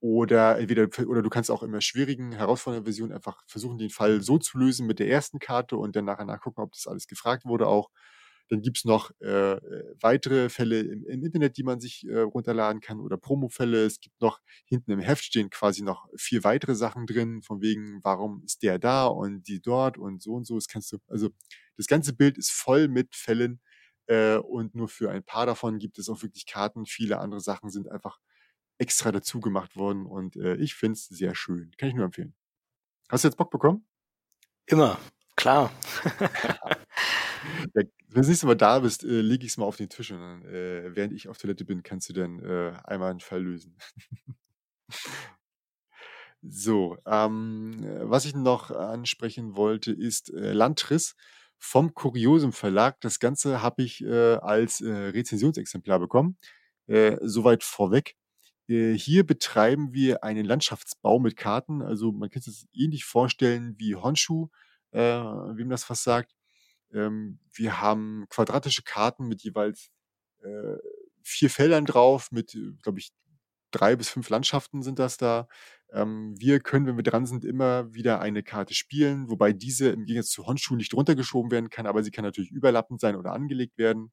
[0.00, 4.20] Oder entweder, oder du kannst auch in der schwierigen, herausfordernden Version einfach versuchen, den Fall
[4.22, 7.44] so zu lösen mit der ersten Karte und dann nachher nachgucken, ob das alles gefragt
[7.44, 7.90] wurde auch.
[8.50, 9.60] Dann gibt's noch äh,
[10.00, 13.84] weitere Fälle im, im Internet, die man sich äh, runterladen kann oder Promo-Fälle.
[13.84, 18.00] Es gibt noch hinten im Heft stehen quasi noch vier weitere Sachen drin, von wegen,
[18.04, 20.54] warum ist der da und die dort und so und so.
[20.54, 21.28] Das kannst du, also
[21.76, 23.60] das ganze Bild ist voll mit Fällen
[24.06, 26.86] äh, und nur für ein paar davon gibt es auch wirklich Karten.
[26.86, 28.18] Viele andere Sachen sind einfach
[28.78, 31.72] extra dazu gemacht worden und äh, ich finde es sehr schön.
[31.76, 32.34] Kann ich nur empfehlen.
[33.08, 33.86] Hast du jetzt Bock bekommen?
[34.66, 34.98] Immer,
[35.36, 35.72] klar.
[36.14, 36.68] ja,
[37.74, 40.10] wenn du das nächste Mal da bist, äh, lege ich es mal auf den Tisch
[40.12, 43.42] und dann, äh, während ich auf Toilette bin, kannst du dann äh, einmal einen Fall
[43.42, 43.76] lösen.
[46.42, 51.16] so, ähm, was ich noch ansprechen wollte, ist äh, Landriss
[51.58, 53.00] vom Kuriosum Verlag.
[53.00, 56.38] Das Ganze habe ich äh, als Rezensionsexemplar bekommen.
[57.20, 58.16] Soweit vorweg.
[58.68, 61.82] Äh, hier betreiben wir einen Landschaftsbau mit Karten.
[61.82, 64.48] Also man kann sich das ähnlich vorstellen wie Honshu,
[64.92, 66.34] äh, wem das was sagt.
[66.92, 69.90] Ähm, wir haben quadratische Karten mit jeweils
[70.42, 70.76] äh,
[71.22, 73.10] vier Feldern drauf, mit, glaube ich,
[73.70, 75.48] drei bis fünf Landschaften sind das da.
[75.92, 80.04] Ähm, wir können, wenn wir dran sind, immer wieder eine Karte spielen, wobei diese im
[80.04, 83.78] Gegensatz zu Honshu nicht runtergeschoben werden kann, aber sie kann natürlich überlappend sein oder angelegt
[83.78, 84.12] werden.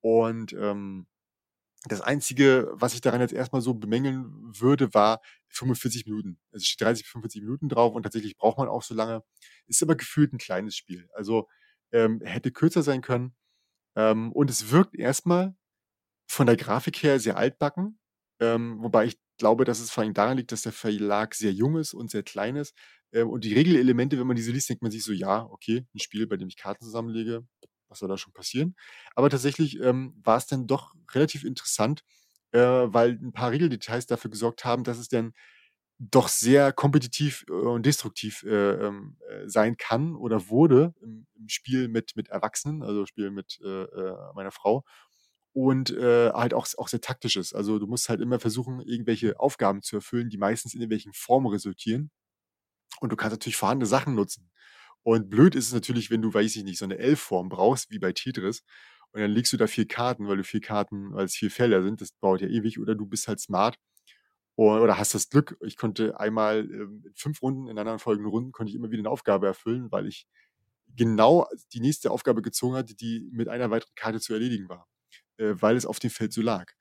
[0.00, 1.06] Und ähm,
[1.88, 4.26] das Einzige, was ich daran jetzt erstmal so bemängeln
[4.58, 6.38] würde, war 45 Minuten.
[6.52, 9.22] Also es steht 30 bis 45 Minuten drauf und tatsächlich braucht man auch so lange.
[9.66, 11.08] Ist aber gefühlt ein kleines Spiel.
[11.14, 11.48] Also
[11.92, 13.34] ähm, hätte kürzer sein können.
[13.96, 15.56] Ähm, und es wirkt erstmal
[16.28, 17.98] von der Grafik her sehr altbacken.
[18.40, 21.76] Ähm, wobei ich glaube, dass es vor allem daran liegt, dass der Verlag sehr jung
[21.78, 22.74] ist und sehr klein ist.
[23.12, 26.00] Ähm, und die Regelelemente, wenn man diese liest, denkt man sich so, ja, okay, ein
[26.00, 27.46] Spiel, bei dem ich Karten zusammenlege,
[27.88, 28.76] was soll da schon passieren?
[29.14, 32.02] Aber tatsächlich ähm, war es dann doch relativ interessant,
[32.52, 35.32] äh, weil ein paar Regeldetails dafür gesorgt haben, dass es dann
[35.98, 41.48] doch sehr kompetitiv äh, und destruktiv äh, ähm, äh, sein kann oder wurde im, im,
[41.48, 44.84] Spiel mit, mit Erwachsenen, also Spiel mit äh, äh, meiner Frau.
[45.52, 47.54] Und halt auch, auch sehr taktisch ist.
[47.54, 51.46] Also du musst halt immer versuchen, irgendwelche Aufgaben zu erfüllen, die meistens in irgendwelchen Formen
[51.46, 52.10] resultieren.
[53.00, 54.50] Und du kannst natürlich vorhandene Sachen nutzen.
[55.06, 58.00] Und blöd ist es natürlich, wenn du, weiß ich nicht, so eine L-Form brauchst, wie
[58.00, 58.64] bei Tetris.
[59.12, 61.84] Und dann legst du da vier Karten, weil du vier Karten, weil es vier Felder
[61.84, 62.80] sind, das dauert ja ewig.
[62.80, 63.76] Oder du bist halt smart
[64.56, 68.50] oder hast das Glück, ich konnte einmal ähm, in fünf Runden, in anderen folgenden Runden,
[68.50, 70.26] konnte ich immer wieder eine Aufgabe erfüllen, weil ich
[70.96, 74.88] genau die nächste Aufgabe gezogen hatte, die mit einer weiteren Karte zu erledigen war,
[75.36, 76.72] äh, weil es auf dem Feld so lag.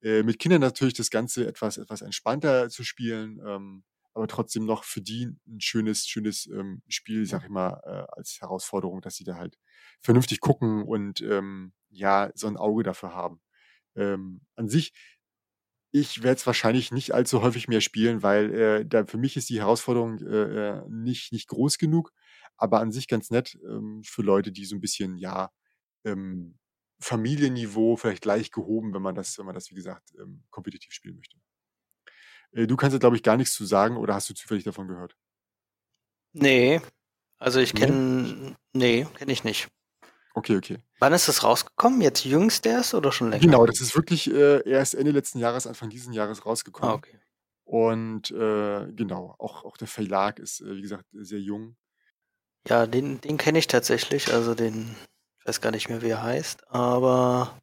[0.00, 4.84] Äh, mit Kindern natürlich das Ganze etwas, etwas entspannter zu spielen, ähm, aber trotzdem noch
[4.84, 9.24] für die ein schönes, schönes ähm, Spiel, sag ich mal, äh, als Herausforderung, dass sie
[9.24, 9.58] da halt
[10.02, 13.40] vernünftig gucken und ähm, ja, so ein Auge dafür haben.
[13.96, 14.92] Ähm, an sich
[15.92, 19.48] ich werde es wahrscheinlich nicht allzu häufig mehr spielen, weil äh, da für mich ist
[19.48, 22.12] die Herausforderung äh, äh, nicht, nicht groß genug,
[22.56, 25.50] aber an sich ganz nett ähm, für Leute, die so ein bisschen, ja,
[26.04, 26.58] ähm,
[27.00, 31.16] Familienniveau vielleicht leicht gehoben, wenn man das, wenn man das, wie gesagt, ähm, kompetitiv spielen
[31.16, 31.36] möchte.
[32.54, 34.88] Äh, du kannst da, glaube ich, gar nichts zu sagen oder hast du zufällig davon
[34.88, 35.16] gehört?
[36.32, 36.80] Nee,
[37.38, 39.68] also ich kenne, nee, kenne ich nicht.
[40.34, 40.78] Okay, okay.
[40.98, 42.00] Wann ist das rausgekommen?
[42.00, 43.42] Jetzt jüngst erst oder schon länger?
[43.42, 46.94] Genau, das ist wirklich äh, erst Ende letzten Jahres, Anfang diesen Jahres Ah, rausgekommen.
[46.96, 47.18] okay.
[47.64, 51.76] Und äh, genau, auch, auch der Verlag ist, äh, wie gesagt, sehr jung.
[52.68, 54.32] Ja, den, den kenne ich tatsächlich.
[54.32, 54.94] Also den,
[55.40, 57.56] ich weiß gar nicht mehr, wie er heißt, aber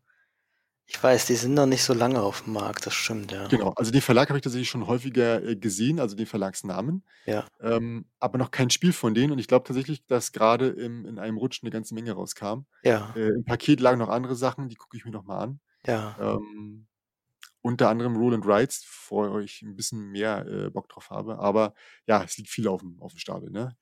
[0.94, 3.48] ich weiß, die sind noch nicht so lange auf dem Markt, das stimmt, ja.
[3.48, 7.46] Genau, also den Verlag habe ich tatsächlich schon häufiger äh, gesehen, also den Verlagsnamen, Ja.
[7.62, 9.32] ähm, aber noch kein Spiel von denen.
[9.32, 12.66] Und ich glaube tatsächlich, dass gerade in einem Rutsch eine ganze Menge rauskam.
[12.84, 15.60] Ja, Äh, Im Paket lagen noch andere Sachen, die gucke ich mir noch mal an.
[15.88, 16.16] ja.
[16.20, 16.88] Ähm,
[17.64, 21.38] unter anderem Roll and Rides, vor ich ein bisschen mehr äh, Bock drauf habe.
[21.38, 21.76] Aber
[22.08, 23.52] ja, es liegt viel auf dem, auf dem Stapel.
[23.52, 23.78] Ne?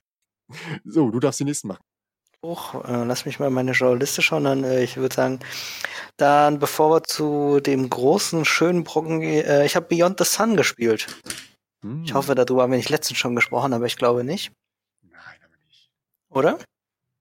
[0.84, 1.84] So, du darfst den nächsten machen.
[2.46, 5.40] Hoch, äh, lass mich mal meine Journaliste schauen, dann äh, ich würde sagen,
[6.16, 10.56] dann bevor wir zu dem großen, schönen Brocken gehen, äh, ich habe Beyond the Sun
[10.56, 11.08] gespielt.
[11.82, 12.04] Hm.
[12.06, 14.52] Ich hoffe, darüber haben wir nicht letztens schon gesprochen, aber ich glaube nicht.
[15.02, 15.90] Nein, haben wir nicht.
[16.30, 16.60] Oder?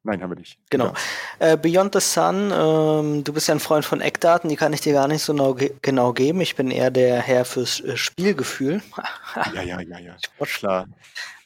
[0.04, 0.58] Nein, haben wir nicht.
[0.70, 0.94] Genau.
[1.40, 1.52] Ja.
[1.52, 4.80] Äh, Beyond the Sun, ähm, du bist ja ein Freund von Eckdaten, die kann ich
[4.80, 6.40] dir gar nicht so genau, genau geben.
[6.40, 8.82] Ich bin eher der Herr fürs äh, Spielgefühl.
[9.54, 10.16] ja, ja, ja, ja.
[10.38, 10.86] Klar.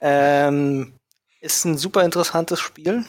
[0.02, 0.94] Ähm,
[1.40, 3.06] ist ein super interessantes Spiel.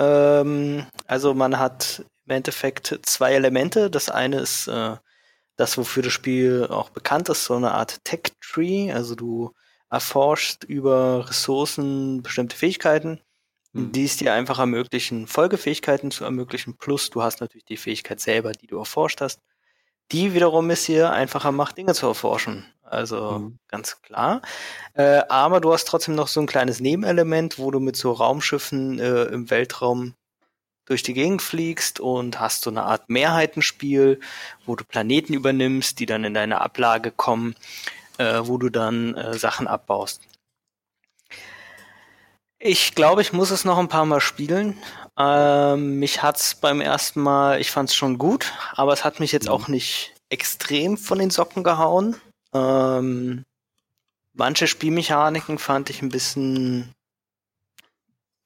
[0.00, 3.90] Ähm, also man hat im Endeffekt zwei Elemente.
[3.90, 4.96] Das eine ist äh,
[5.56, 8.92] das, wofür das Spiel auch bekannt ist, so eine Art Tech-Tree.
[8.92, 9.52] Also du
[9.90, 13.20] erforschst über Ressourcen bestimmte Fähigkeiten,
[13.72, 13.92] mhm.
[13.92, 16.78] die es dir einfach ermöglichen, Folgefähigkeiten zu ermöglichen.
[16.78, 19.40] Plus du hast natürlich die Fähigkeit selber, die du erforscht hast,
[20.12, 22.64] die wiederum es hier einfacher macht, Dinge zu erforschen.
[22.90, 23.58] Also mhm.
[23.68, 24.42] ganz klar.
[24.94, 28.98] Äh, aber du hast trotzdem noch so ein kleines Nebenelement, wo du mit so Raumschiffen
[28.98, 30.14] äh, im Weltraum
[30.86, 34.18] durch die Gegend fliegst und hast so eine Art Mehrheitenspiel,
[34.66, 37.54] wo du Planeten übernimmst, die dann in deine Ablage kommen,
[38.18, 40.22] äh, wo du dann äh, Sachen abbaust.
[42.58, 44.76] Ich glaube, ich muss es noch ein paar Mal spielen.
[45.16, 49.46] Ähm, mich hat's beim ersten Mal, ich fand's schon gut, aber es hat mich jetzt
[49.46, 49.52] mhm.
[49.52, 52.20] auch nicht extrem von den Socken gehauen.
[52.52, 53.44] Ähm,
[54.32, 56.94] manche Spielmechaniken fand ich ein bisschen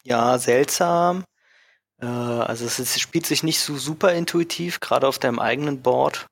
[0.03, 1.25] ja seltsam.
[2.01, 6.27] Äh, also es, es, spielt sich nicht so super intuitiv, gerade auf deinem eigenen Board.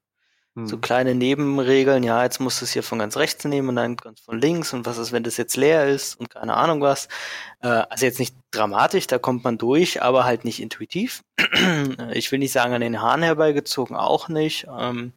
[0.55, 0.67] Hm.
[0.67, 3.97] So kleine Nebenregeln, ja, jetzt musst du es hier von ganz rechts nehmen und dann
[3.97, 7.09] ganz von links und was ist, wenn das jetzt leer ist und keine Ahnung was.
[7.63, 11.23] Äh, also jetzt nicht dramatisch, da kommt man durch, aber halt nicht intuitiv.
[12.13, 14.67] ich will nicht sagen an den Haaren herbeigezogen, auch nicht.
[14.79, 15.15] Ähm,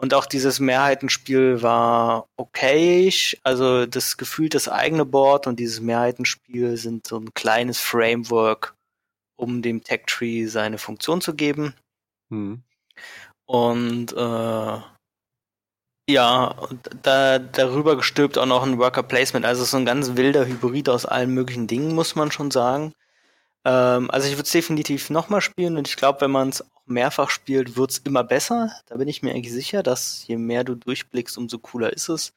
[0.00, 3.12] und auch dieses Mehrheitenspiel war okay.
[3.42, 8.76] Also das Gefühl, das eigene Board und dieses Mehrheitenspiel sind so ein kleines Framework,
[9.34, 11.74] um dem Tech Tree seine Funktion zu geben.
[12.28, 12.62] Mhm.
[13.46, 14.78] Und äh,
[16.08, 16.54] ja,
[17.02, 19.44] da, darüber gestülpt auch noch ein Worker Placement.
[19.44, 22.92] Also so ein ganz wilder Hybrid aus allen möglichen Dingen, muss man schon sagen.
[23.64, 27.30] Ähm, also ich würde es definitiv nochmal spielen und ich glaube, wenn man es mehrfach
[27.30, 28.72] spielt, wird es immer besser.
[28.86, 32.32] Da bin ich mir eigentlich sicher, dass je mehr du durchblickst, umso cooler ist es.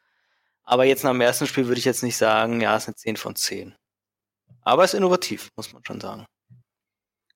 [0.64, 2.96] Aber jetzt nach dem ersten Spiel würde ich jetzt nicht sagen, ja, es ist eine
[2.96, 3.76] 10 von 10.
[4.62, 6.26] Aber es ist innovativ, muss man schon sagen.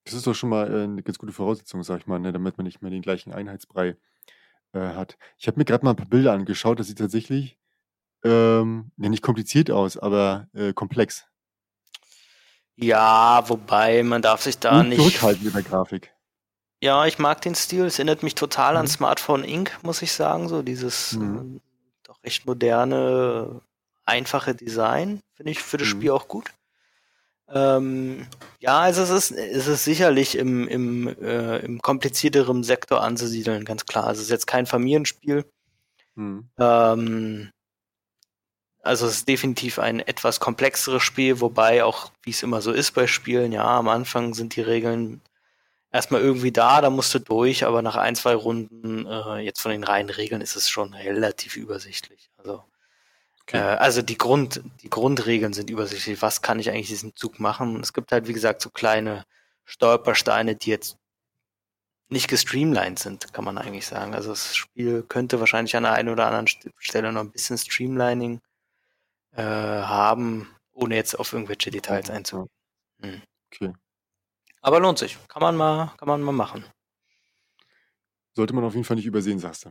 [0.04, 2.58] Das ist doch schon mal äh, eine ganz gute Voraussetzung, sag ich mal, ne, damit
[2.58, 3.98] man nicht mehr den gleichen Einheitsbrei
[4.74, 5.18] äh, hat.
[5.38, 7.58] Ich habe mir gerade mal ein paar Bilder angeschaut, das sieht tatsächlich
[8.24, 11.28] ähm, ja, nicht kompliziert aus, aber äh, komplex.
[12.76, 15.00] Ja, wobei man darf sich da Und nicht.
[15.00, 16.15] Zurückhalten mit der Grafik.
[16.82, 17.86] Ja, ich mag den Stil.
[17.86, 18.80] Es erinnert mich total mhm.
[18.80, 20.48] an Smartphone Inc., muss ich sagen.
[20.48, 21.58] So dieses mhm.
[21.58, 21.60] äh,
[22.04, 23.62] doch recht moderne,
[24.06, 25.22] einfache Design.
[25.34, 25.92] Finde ich für das mhm.
[25.92, 26.52] Spiel auch gut.
[27.48, 28.28] Ähm,
[28.60, 33.86] ja, also es ist, es ist sicherlich im, im, äh, im komplizierteren Sektor anzusiedeln, ganz
[33.86, 34.06] klar.
[34.06, 35.46] Also es ist jetzt kein Familienspiel.
[36.16, 36.50] Mhm.
[36.58, 37.52] Ähm,
[38.82, 42.92] also es ist definitiv ein etwas komplexeres Spiel, wobei auch, wie es immer so ist
[42.92, 45.22] bei Spielen, ja, am Anfang sind die Regeln
[45.96, 49.72] erstmal irgendwie da, da musst du durch, aber nach ein, zwei Runden, äh, jetzt von
[49.72, 52.30] den reinen Regeln, ist es schon relativ übersichtlich.
[52.38, 52.64] Also,
[53.42, 53.58] okay.
[53.58, 56.22] äh, also die Grund, die Grundregeln sind übersichtlich.
[56.22, 57.80] Was kann ich eigentlich diesen Zug machen?
[57.82, 59.26] Es gibt halt, wie gesagt, so kleine
[59.64, 60.98] Stolpersteine, die jetzt
[62.10, 64.14] nicht gestreamlined sind, kann man eigentlich sagen.
[64.14, 68.42] Also das Spiel könnte wahrscheinlich an der einen oder anderen Stelle noch ein bisschen Streamlining
[69.32, 72.50] äh, haben, ohne jetzt auf irgendwelche Details einzugehen.
[73.02, 73.22] Hm.
[73.52, 73.74] Okay.
[74.66, 75.16] Aber lohnt sich.
[75.28, 76.66] Kann man mal, kann man mal machen.
[78.34, 79.70] Sollte man auf jeden Fall nicht übersehen, sagst du.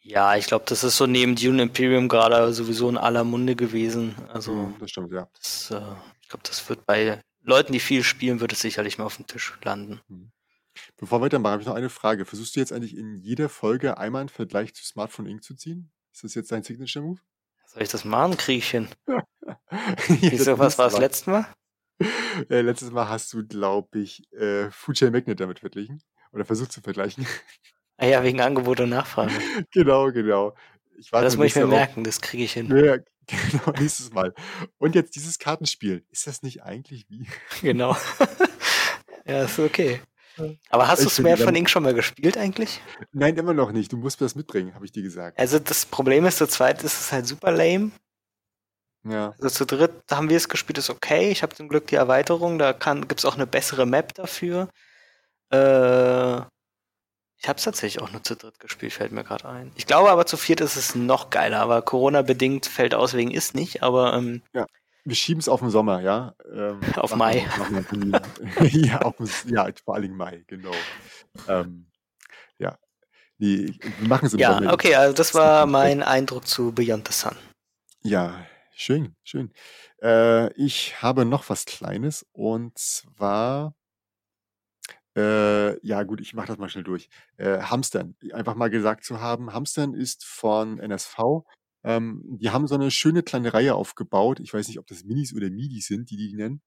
[0.00, 4.16] Ja, ich glaube, das ist so neben Dune Imperium gerade sowieso in aller Munde gewesen.
[4.28, 5.28] Also, mhm, das stimmt, ja.
[5.34, 5.80] Das, äh,
[6.20, 9.28] ich glaube, das wird bei Leuten, die viel spielen, wird es sicherlich mal auf dem
[9.28, 10.00] Tisch landen.
[10.08, 10.32] Mhm.
[10.96, 12.24] Bevor wir weitermachen, habe ich noch eine Frage.
[12.24, 15.44] Versuchst du jetzt eigentlich in jeder Folge einmal einen Vergleich zu Smartphone Inc.
[15.44, 15.92] zu ziehen?
[16.12, 17.20] Ist das jetzt dein Signature-Move?
[17.66, 18.36] Soll ich das machen?
[18.48, 18.88] Ich hin.
[20.08, 21.46] Wieso, was war das letzte Mal?
[22.50, 26.02] Äh, letztes Mal hast du, glaube ich, äh, Foodchain Magnet damit verglichen.
[26.32, 27.26] Oder versucht zu vergleichen.
[27.96, 29.32] Ah ja, wegen Angebot und Nachfrage.
[29.72, 30.54] genau, genau.
[31.10, 32.68] das muss ich mir merken, das kriege ich hin.
[32.68, 34.34] Ja, genau, nächstes Mal.
[34.76, 36.04] Und jetzt dieses Kartenspiel.
[36.10, 37.26] Ist das nicht eigentlich wie?
[37.62, 37.96] genau.
[39.24, 40.00] ja, ist okay.
[40.68, 42.82] Aber hast du Spare von Ink schon mal gespielt eigentlich?
[43.12, 43.92] Nein, immer noch nicht.
[43.92, 45.38] Du musst mir das mitbringen, habe ich dir gesagt.
[45.38, 47.92] Also das Problem ist, zu zweit ist es halt super lame.
[49.08, 49.34] Ja.
[49.40, 51.30] Also zu dritt haben wir es gespielt, ist okay.
[51.30, 54.68] Ich habe zum Glück die Erweiterung, da gibt es auch eine bessere Map dafür.
[55.50, 56.40] Äh,
[57.38, 59.70] ich habe es tatsächlich auch nur zu dritt gespielt, fällt mir gerade ein.
[59.76, 63.54] Ich glaube aber zu viert ist es noch geiler, aber Corona-bedingt fällt aus wegen ist
[63.54, 64.66] nicht, aber ähm, ja.
[65.04, 66.34] Wir schieben es auf den Sommer, ja.
[66.52, 67.46] Ähm, auf Mai.
[68.60, 70.72] ja, auf, ja, vor allem Mai, genau.
[71.46, 71.86] Ähm,
[72.58, 72.76] ja.
[73.38, 74.72] Nee, wir machen es im Ja, Sommer.
[74.72, 77.36] okay, also das war mein Eindruck zu Beyond the Sun.
[78.02, 79.52] Ja, schön, schön.
[80.02, 83.74] Äh, ich habe noch was Kleines und zwar
[85.16, 87.08] äh, ja gut, ich mache das mal schnell durch.
[87.38, 91.18] Äh, Hamstern, einfach mal gesagt zu haben, Hamstern ist von NSV.
[91.84, 94.40] Ähm, die haben so eine schöne kleine Reihe aufgebaut.
[94.40, 96.60] Ich weiß nicht, ob das Minis oder Midis sind, die die nennen.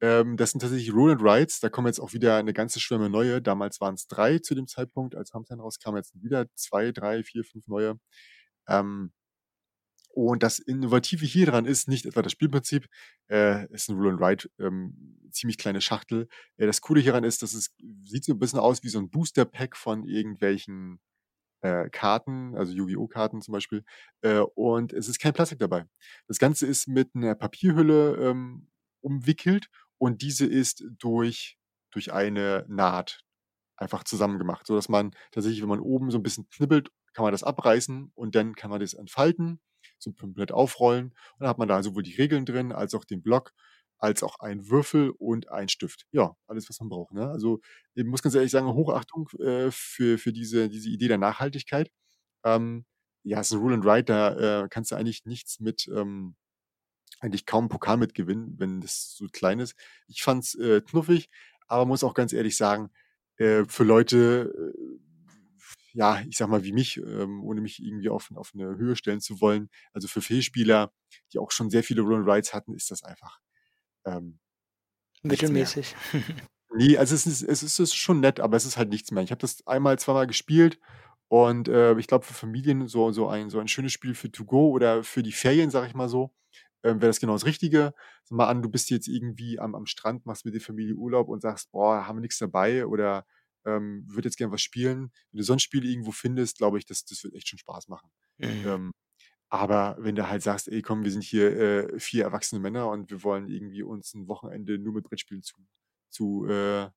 [0.00, 1.60] Ähm, das sind tatsächlich Roll Rides.
[1.60, 3.42] Da kommen jetzt auch wieder eine ganze Schwemme neue.
[3.42, 5.96] Damals waren es drei zu dem Zeitpunkt, als Hamstern rauskam.
[5.96, 7.98] Jetzt wieder zwei, drei, vier, fünf neue.
[8.68, 9.12] Ähm,
[10.12, 12.86] und das Innovative hier dran ist nicht etwa das Spielprinzip,
[13.30, 16.28] äh, ist ein Roll and Ride, ähm, ziemlich kleine Schachtel.
[16.56, 19.10] Äh, das Coole hieran ist, dass es sieht so ein bisschen aus wie so ein
[19.10, 21.00] Booster-Pack von irgendwelchen
[21.62, 23.06] äh, Karten, also Yu-Gi-Oh!
[23.06, 23.84] Karten zum Beispiel.
[24.22, 25.86] Äh, und es ist kein Plastik dabei.
[26.26, 28.68] Das Ganze ist mit einer Papierhülle ähm,
[29.02, 29.68] umwickelt
[29.98, 31.56] und diese ist durch,
[31.92, 33.20] durch eine Naht
[33.76, 37.32] einfach zusammengemacht, so dass man tatsächlich, wenn man oben so ein bisschen knibbelt, kann man
[37.32, 39.60] das abreißen und dann kann man das entfalten
[40.02, 41.06] so komplett aufrollen.
[41.06, 43.52] Und dann hat man da sowohl die Regeln drin, als auch den Block,
[43.98, 46.06] als auch einen Würfel und einen Stift.
[46.10, 47.12] Ja, alles, was man braucht.
[47.12, 47.28] Ne?
[47.28, 47.60] Also
[47.94, 51.90] ich muss ganz ehrlich sagen, Hochachtung äh, für, für diese, diese Idee der Nachhaltigkeit.
[52.44, 52.86] Ähm,
[53.22, 56.36] ja, es ist ein Rule and Write, da äh, kannst du eigentlich nichts mit, ähm,
[57.20, 59.74] eigentlich kaum Pokal mitgewinnen, wenn das so klein ist.
[60.08, 61.28] Ich fand's äh, knuffig,
[61.66, 62.90] aber muss auch ganz ehrlich sagen,
[63.36, 65.09] äh, für Leute, äh,
[65.92, 69.20] ja, ich sag mal, wie mich, ähm, ohne mich irgendwie auf, auf eine Höhe stellen
[69.20, 69.70] zu wollen.
[69.92, 70.92] Also für Fehlspieler,
[71.32, 73.38] die auch schon sehr viele Run Rides hatten, ist das einfach
[74.04, 74.38] ähm,
[75.22, 75.94] mittelmäßig.
[76.76, 79.22] nee, also es ist, es ist schon nett, aber es ist halt nichts mehr.
[79.22, 80.78] Ich habe das einmal, zweimal gespielt
[81.28, 84.44] und äh, ich glaube für Familien so, so, ein, so ein schönes Spiel für To
[84.44, 86.32] Go oder für die Ferien, sag ich mal so,
[86.82, 87.94] ähm, wäre das genau das Richtige.
[88.24, 91.28] Sag mal an, du bist jetzt irgendwie am, am Strand, machst mit der Familie Urlaub
[91.28, 93.26] und sagst, boah, haben wir nichts dabei oder
[93.64, 95.12] ähm, würde jetzt gerne was spielen.
[95.30, 97.88] Wenn du so ein Spiel irgendwo findest, glaube ich, das, das wird echt schon Spaß
[97.88, 98.10] machen.
[98.38, 98.66] Mhm.
[98.66, 98.92] Ähm,
[99.48, 103.10] aber wenn du halt sagst, ey, komm, wir sind hier äh, vier erwachsene Männer und
[103.10, 105.56] wir wollen irgendwie uns ein Wochenende nur mit Brettspielen zu,
[106.08, 106.88] zu, äh,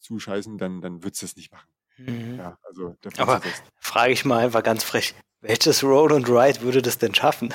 [0.00, 1.68] zuscheißen, dann, dann würdest du das nicht machen.
[1.96, 2.36] Mhm.
[2.36, 3.40] Ja, also Aber
[3.78, 7.54] frage ich mal einfach ganz frech, welches Roll and Ride würde das denn schaffen?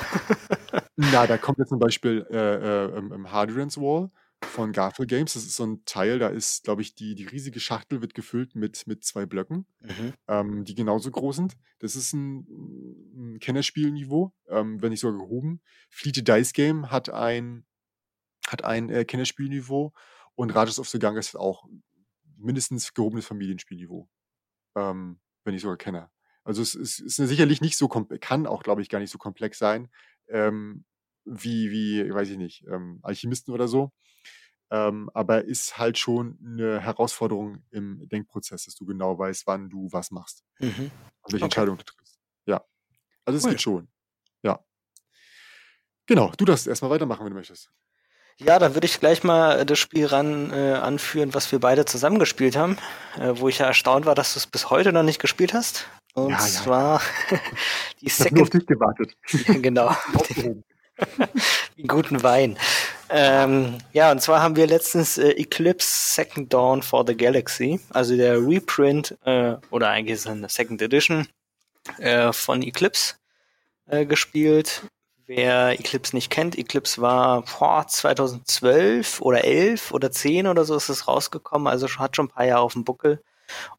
[0.95, 4.09] Na, da kommt jetzt zum Beispiel äh, äh, im Hardrance Wall
[4.43, 5.33] von Garfield Games.
[5.33, 8.55] Das ist so ein Teil, da ist, glaube ich, die, die riesige Schachtel wird gefüllt
[8.55, 10.13] mit, mit zwei Blöcken, mhm.
[10.27, 11.57] ähm, die genauso groß sind.
[11.79, 12.45] Das ist ein,
[13.15, 15.61] ein Kennerspielniveau, ähm, wenn nicht sogar gehoben.
[15.89, 17.65] Fleet Dice Game hat ein,
[18.47, 19.93] hat ein äh, Kennerspielniveau
[20.35, 21.65] und Rajas of the Ganges hat auch
[22.37, 24.07] mindestens gehobenes Familienspielniveau.
[24.75, 26.09] Ähm, wenn ich sogar kenne.
[26.43, 29.17] Also es ist, ist sicherlich nicht so komplex, kann auch, glaube ich, gar nicht so
[29.17, 29.89] komplex sein,
[30.27, 30.85] ähm,
[31.29, 33.91] wie, wie, weiß ich nicht, ähm, Alchemisten oder so.
[34.71, 39.87] Ähm, aber ist halt schon eine Herausforderung im Denkprozess, dass du genau weißt, wann du
[39.91, 40.43] was machst.
[40.59, 40.69] Mhm.
[41.21, 41.43] Und welche okay.
[41.45, 42.19] Entscheidung du triffst.
[42.45, 42.63] Ja.
[43.25, 43.51] Also es cool.
[43.51, 43.87] geht schon.
[44.43, 44.59] Ja.
[46.05, 47.71] Genau, du darfst erstmal weitermachen, wenn du möchtest.
[48.37, 52.19] Ja, dann würde ich gleich mal das Spiel ran äh, anführen, was wir beide zusammen
[52.19, 52.77] gespielt haben,
[53.17, 55.87] äh, wo ich ja erstaunt war, dass du es bis heute noch nicht gespielt hast.
[56.13, 57.01] Und ja, ja, zwar
[58.01, 58.27] die Second.
[58.27, 59.17] Ich nur auf dich gewartet.
[59.61, 59.93] genau.
[61.87, 62.57] Guten Wein.
[63.09, 68.15] Ähm, ja, und zwar haben wir letztens äh, Eclipse Second Dawn for the Galaxy, also
[68.15, 71.27] der Reprint äh, oder eigentlich ist es eine Second Edition
[71.97, 73.15] äh, von Eclipse
[73.87, 74.83] äh, gespielt.
[75.25, 80.89] Wer Eclipse nicht kennt, Eclipse war boah, 2012 oder 11 oder 10 oder so ist
[80.89, 83.21] es rausgekommen, also hat schon ein paar Jahre auf dem Buckel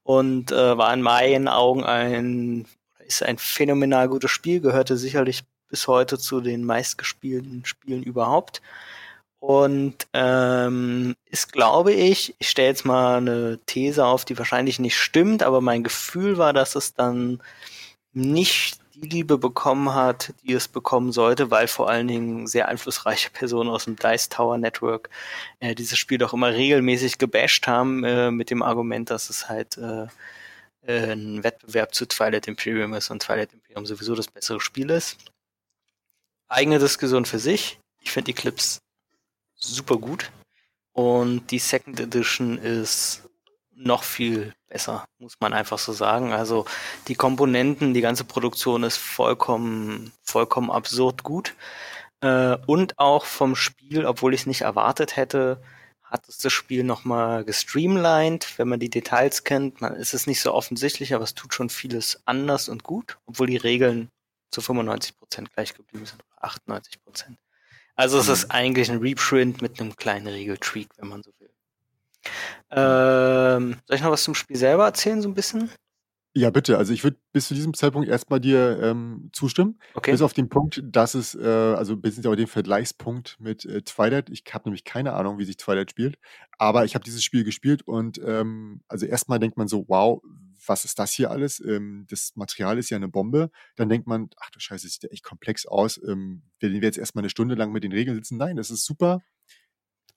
[0.02, 2.66] und äh, war in meinen Augen ein
[3.10, 8.60] ist ein phänomenal gutes Spiel, gehörte sicherlich bis heute zu den meistgespielten Spielen überhaupt.
[9.40, 14.98] Und ähm, ist, glaube ich, ich stelle jetzt mal eine These auf, die wahrscheinlich nicht
[14.98, 17.42] stimmt, aber mein Gefühl war, dass es dann
[18.12, 23.30] nicht die Liebe bekommen hat, die es bekommen sollte, weil vor allen Dingen sehr einflussreiche
[23.30, 25.08] Personen aus dem Dice Tower Network
[25.60, 29.78] äh, dieses Spiel doch immer regelmäßig gebasht haben, äh, mit dem Argument, dass es halt
[29.78, 30.06] äh,
[30.86, 35.16] äh ein Wettbewerb zu Twilight Imperium ist und Twilight Imperium sowieso das bessere Spiel ist.
[36.50, 37.78] Eigene Diskussion für sich.
[38.00, 38.80] Ich finde Eclipse
[39.54, 40.30] super gut.
[40.92, 43.22] Und die Second Edition ist
[43.72, 46.32] noch viel besser, muss man einfach so sagen.
[46.32, 46.66] Also
[47.06, 51.54] die Komponenten, die ganze Produktion ist vollkommen, vollkommen absurd gut.
[52.20, 55.62] Äh, und auch vom Spiel, obwohl ich es nicht erwartet hätte,
[56.02, 58.58] hat es das Spiel nochmal gestreamlined.
[58.58, 61.70] Wenn man die Details kennt, man ist es nicht so offensichtlich, aber es tut schon
[61.70, 64.08] vieles anders und gut, obwohl die Regeln
[64.50, 67.02] zu 95 Prozent gleich geblieben sind, 98%.
[67.04, 67.38] Prozent.
[67.96, 68.50] Also es ist mhm.
[68.52, 71.50] eigentlich ein Reprint mit einem kleinen Regeltweak, wenn man so will.
[72.70, 75.70] Ähm, soll ich noch was zum Spiel selber erzählen, so ein bisschen?
[76.32, 76.78] Ja, bitte.
[76.78, 79.80] Also ich würde bis zu diesem Zeitpunkt erstmal dir ähm, zustimmen.
[79.94, 80.12] Okay.
[80.12, 84.30] Bis auf den Punkt, dass es, äh, also bis auf den Vergleichspunkt mit äh, Twilight.
[84.30, 86.18] Ich habe nämlich keine Ahnung, wie sich Twilight spielt.
[86.56, 90.22] Aber ich habe dieses Spiel gespielt und ähm, also erstmal denkt man so, wow,
[90.66, 91.60] was ist das hier alles?
[91.60, 93.50] Ähm, das Material ist ja eine Bombe.
[93.76, 95.98] Dann denkt man, ach du Scheiße, das sieht ja echt komplex aus.
[95.98, 98.38] Ähm, werden wir jetzt erstmal eine Stunde lang mit den Regeln sitzen?
[98.38, 99.20] Nein, das ist super,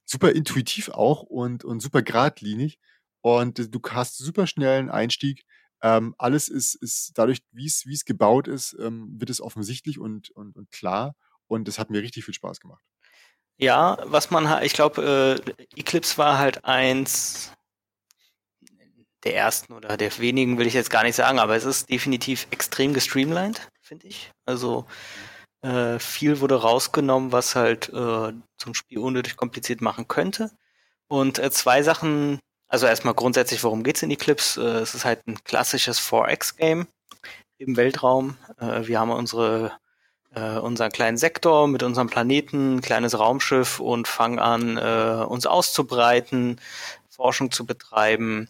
[0.06, 2.80] super intuitiv auch und, und super geradlinig.
[3.22, 5.46] Und du hast super schnellen Einstieg
[5.84, 10.00] ähm, alles ist, ist dadurch, wie es, wie es gebaut ist, ähm, wird es offensichtlich
[10.00, 11.14] und, und, und klar.
[11.48, 12.82] Und es hat mir richtig viel Spaß gemacht.
[13.58, 17.52] Ja, was man ich glaube, äh, Eclipse war halt eins
[19.24, 22.48] der ersten oder der wenigen, will ich jetzt gar nicht sagen, aber es ist definitiv
[22.52, 24.32] extrem gestreamlined, finde ich.
[24.46, 24.86] Also
[25.62, 30.52] äh, viel wurde rausgenommen, was halt äh, zum Spiel unnötig kompliziert machen könnte.
[31.08, 32.40] Und äh, zwei Sachen
[32.74, 34.60] also erstmal grundsätzlich, worum geht's in Eclipse?
[34.60, 36.88] Äh, es ist halt ein klassisches 4X-Game
[37.60, 38.36] im Weltraum.
[38.60, 39.74] Äh, wir haben unsere
[40.34, 44.80] äh, unseren kleinen Sektor mit unserem Planeten, kleines Raumschiff und fangen an,
[45.28, 46.60] uns auszubreiten,
[47.12, 48.50] Forschung zu betreiben.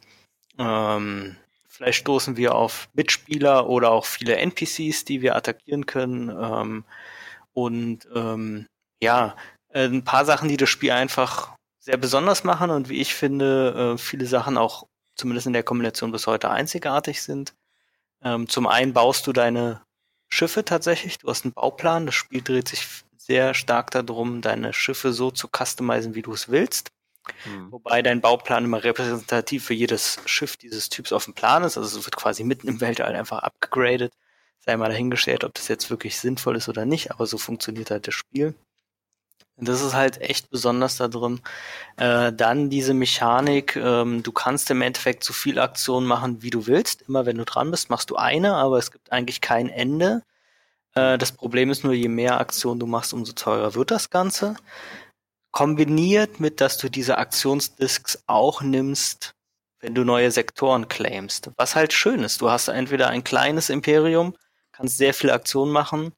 [0.58, 1.36] Ähm,
[1.68, 6.30] vielleicht stoßen wir auf Mitspieler oder auch viele NPCs, die wir attackieren können.
[6.30, 6.86] Ähm,
[7.54, 8.68] und ähm,
[9.02, 9.36] ja,
[9.74, 13.98] ein paar Sachen, die das Spiel einfach sehr besonders machen und wie ich finde, äh,
[13.98, 17.54] viele Sachen auch zumindest in der Kombination bis heute einzigartig sind.
[18.24, 19.82] Ähm, zum einen baust du deine
[20.30, 22.88] Schiffe tatsächlich, du hast einen Bauplan, das Spiel dreht sich
[23.18, 26.92] sehr stark darum, deine Schiffe so zu customizen, wie du es willst.
[27.44, 27.72] Hm.
[27.72, 31.78] Wobei dein Bauplan immer repräsentativ für jedes Schiff dieses Typs auf dem Plan ist.
[31.78, 34.14] Also es wird quasi mitten im Weltall einfach abgegradet.
[34.60, 38.08] Sei mal dahingestellt, ob das jetzt wirklich sinnvoll ist oder nicht, aber so funktioniert halt
[38.08, 38.56] das Spiel.
[39.56, 41.42] Und das ist halt echt besonders da drin.
[41.98, 46.66] Äh, dann diese Mechanik, ähm, du kannst im Endeffekt so viel Aktionen machen, wie du
[46.66, 47.04] willst.
[47.04, 50.24] Immer wenn du dran bist, machst du eine, aber es gibt eigentlich kein Ende.
[50.96, 54.56] Äh, das Problem ist nur, je mehr Aktionen du machst, umso teurer wird das Ganze.
[55.54, 59.36] Kombiniert mit, dass du diese Aktionsdisks auch nimmst,
[59.80, 61.52] wenn du neue Sektoren claimst.
[61.56, 64.36] Was halt schön ist, du hast entweder ein kleines Imperium,
[64.74, 66.12] kannst sehr viel Aktionen machen,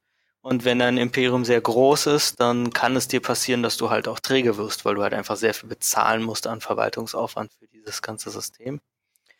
[0.46, 4.06] und wenn dein Imperium sehr groß ist, dann kann es dir passieren, dass du halt
[4.06, 8.00] auch träge wirst, weil du halt einfach sehr viel bezahlen musst an Verwaltungsaufwand für dieses
[8.00, 8.80] ganze System.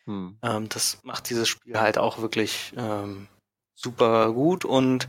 [0.03, 0.37] Hm.
[0.41, 3.29] Ähm, das macht dieses Spiel halt auch wirklich ähm,
[3.73, 4.65] super gut.
[4.65, 5.07] Und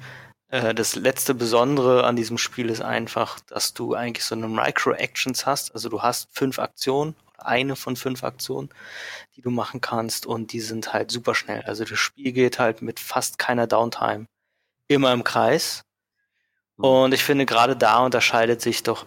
[0.50, 5.74] das letzte Besondere an diesem Spiel ist einfach, dass du eigentlich so eine Micro-Actions hast.
[5.74, 8.70] Also du hast fünf Aktionen, eine von fünf Aktionen,
[9.36, 11.62] die du machen kannst und die sind halt super schnell.
[11.62, 14.26] Also das Spiel geht halt mit fast keiner Downtime
[14.88, 15.84] immer im Kreis
[16.78, 16.84] Mhm.
[16.84, 19.06] Und ich finde, gerade da unterscheidet sich doch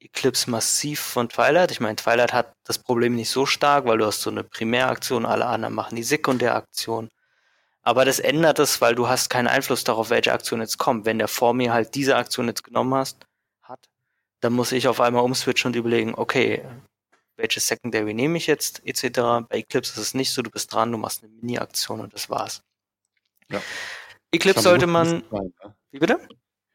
[0.00, 1.70] Eclipse massiv von Twilight.
[1.70, 5.26] Ich meine, Twilight hat das Problem nicht so stark, weil du hast so eine Primäraktion,
[5.26, 7.10] alle anderen machen die Sekundäraktion.
[7.82, 11.06] Aber das ändert es, weil du hast keinen Einfluss darauf, welche Aktion jetzt kommt.
[11.06, 13.26] Wenn der vor mir halt diese Aktion jetzt genommen hast,
[13.62, 13.88] hat,
[14.40, 16.64] dann muss ich auf einmal umswitchen und überlegen, okay,
[17.36, 19.48] welche Secondary nehme ich jetzt, etc.
[19.48, 22.28] Bei Eclipse ist es nicht so, du bist dran, du machst eine Mini-Aktion und das
[22.28, 22.62] war's.
[23.50, 23.62] Ja.
[24.30, 25.24] Eclipse sollte man.
[25.90, 26.20] Wie bitte?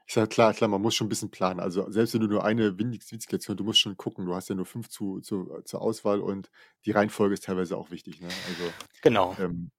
[0.07, 1.59] Ich sage, klar, klar, man muss schon ein bisschen planen.
[1.59, 4.25] Also selbst wenn du nur eine Windigkeit du musst schon gucken.
[4.25, 6.51] Du hast ja nur fünf zu, zu, zur Auswahl und
[6.85, 8.21] die Reihenfolge ist teilweise auch wichtig.
[8.21, 8.27] Ne?
[8.27, 9.35] Also genau.
[9.39, 9.71] Ähm,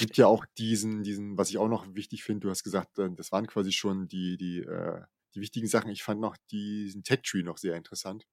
[0.00, 3.10] gibt ja auch diesen, diesen, was ich auch noch wichtig finde, du hast gesagt, äh,
[3.14, 5.02] das waren quasi schon die, die, äh,
[5.34, 5.90] die wichtigen Sachen.
[5.90, 8.26] Ich fand noch diesen Tech-Tree noch sehr interessant,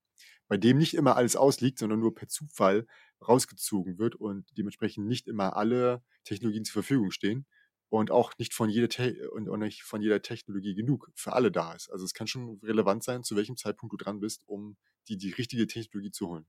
[0.47, 2.87] bei dem nicht immer alles ausliegt, sondern nur per Zufall
[3.27, 7.45] rausgezogen wird und dementsprechend nicht immer alle Technologien zur Verfügung stehen
[7.89, 11.51] und auch nicht von jeder Te und auch nicht von jeder Technologie genug für alle
[11.51, 11.89] da ist.
[11.91, 15.31] Also es kann schon relevant sein, zu welchem Zeitpunkt du dran bist, um die, die
[15.31, 16.47] richtige Technologie zu holen.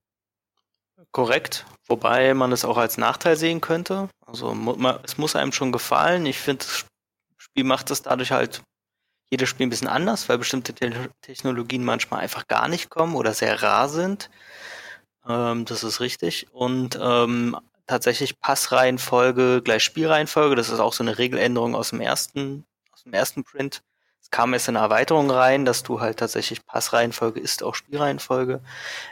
[1.12, 4.08] Korrekt, wobei man es auch als Nachteil sehen könnte.
[4.26, 4.54] Also
[5.04, 6.26] es muss einem schon gefallen.
[6.26, 6.84] Ich finde, das
[7.38, 8.62] Spiel macht es dadurch halt
[9.30, 13.32] jedes Spiel ein bisschen anders, weil bestimmte Te Technologien manchmal einfach gar nicht kommen oder
[13.32, 14.30] sehr rar sind.
[15.26, 16.48] Ähm, das ist richtig.
[16.52, 20.56] Und ähm, tatsächlich Passreihenfolge gleich Spielreihenfolge.
[20.56, 23.82] Das ist auch so eine Regeländerung aus dem ersten, aus dem ersten Print.
[24.22, 28.60] Es kam in eine Erweiterung rein, dass du halt tatsächlich Passreihenfolge ist auch Spielreihenfolge.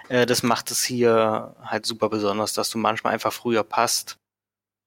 [0.09, 4.19] Äh, das macht es hier halt super besonders, dass du manchmal einfach früher passt.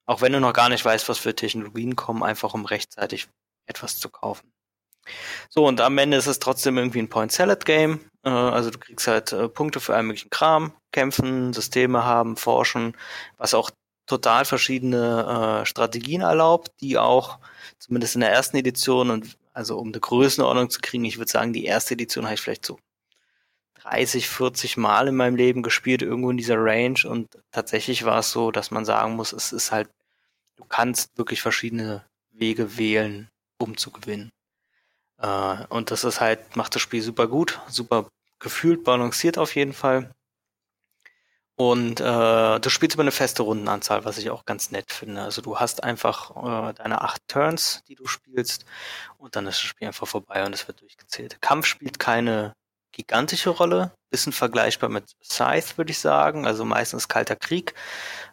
[0.06, 3.28] Auch wenn du noch gar nicht weißt, was für Technologien kommen, einfach um rechtzeitig
[3.68, 4.52] etwas zu kaufen.
[5.50, 8.00] So, und am Ende ist es trotzdem irgendwie ein Point-Salad-Game.
[8.24, 12.96] Äh, also du kriegst halt äh, Punkte für allen möglichen Kram, kämpfen, Systeme haben, forschen,
[13.38, 13.72] was auch
[14.08, 17.40] total verschiedene äh, Strategien erlaubt, die auch
[17.80, 21.54] zumindest in der ersten Edition und also um eine Größenordnung zu kriegen, ich würde sagen,
[21.54, 22.80] die erste Edition habe ich vielleicht so
[23.76, 28.32] 30, 40 Mal in meinem Leben gespielt, irgendwo in dieser Range und tatsächlich war es
[28.32, 29.90] so, dass man sagen muss, es ist halt,
[30.58, 34.32] du kannst wirklich verschiedene Wege wählen, um zu gewinnen.
[35.18, 38.08] Äh, und das ist halt, macht das Spiel super gut, super
[38.40, 40.14] gefühlt, balanciert auf jeden Fall.
[41.62, 45.22] Und äh, du spielst über eine feste Rundenanzahl, was ich auch ganz nett finde.
[45.22, 46.32] Also du hast einfach
[46.72, 48.66] äh, deine acht Turns, die du spielst,
[49.20, 51.40] und dann ist das Spiel einfach vorbei und es wird durchgezählt.
[51.40, 52.56] Kampf spielt keine
[52.92, 56.48] gigantische Rolle, bisschen vergleichbar mit Scythe, würde ich sagen.
[56.48, 57.76] Also meistens kalter Krieg.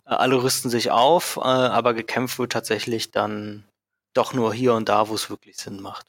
[0.06, 3.68] Äh, alle rüsten sich auf, äh, aber gekämpft wird tatsächlich dann
[4.14, 6.06] doch nur hier und da, wo es wirklich Sinn macht.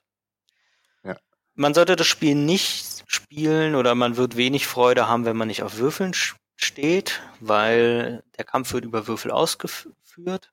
[1.03, 1.17] Ja.
[1.55, 5.63] Man sollte das Spiel nicht spielen oder man wird wenig Freude haben, wenn man nicht
[5.63, 6.13] auf Würfeln
[6.59, 10.51] steht, weil der Kampf wird über Würfel ausgeführt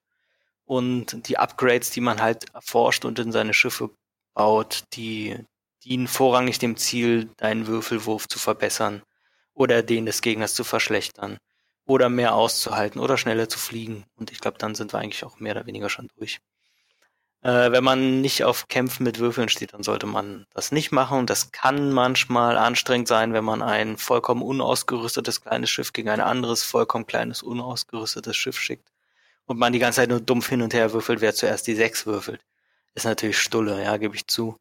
[0.65, 3.91] und die Upgrades, die man halt erforscht und in seine Schiffe
[4.35, 5.37] baut, die
[5.85, 9.03] dienen vorrangig dem Ziel, deinen Würfelwurf zu verbessern
[9.55, 11.39] oder den des Gegners zu verschlechtern
[11.87, 14.05] oder mehr auszuhalten oder schneller zu fliegen.
[14.17, 16.41] Und ich glaube, dann sind wir eigentlich auch mehr oder weniger schon durch.
[17.47, 21.27] Äh, wenn man nicht auf Kämpfen mit Würfeln steht, dann sollte man das nicht machen.
[21.27, 26.65] Das kann manchmal anstrengend sein, wenn man ein vollkommen unausgerüstetes kleines Schiff gegen ein anderes
[26.65, 28.91] vollkommen kleines unausgerüstetes Schiff schickt
[29.45, 32.05] und man die ganze Zeit nur dumpf hin und her würfelt, wer zuerst die sechs
[32.05, 32.41] würfelt.
[32.95, 34.59] Ist natürlich Stulle, ja, gebe ich zu.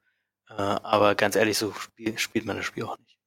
[0.51, 3.17] Äh, aber ganz ehrlich, so spiel, spielt man das Spiel auch nicht.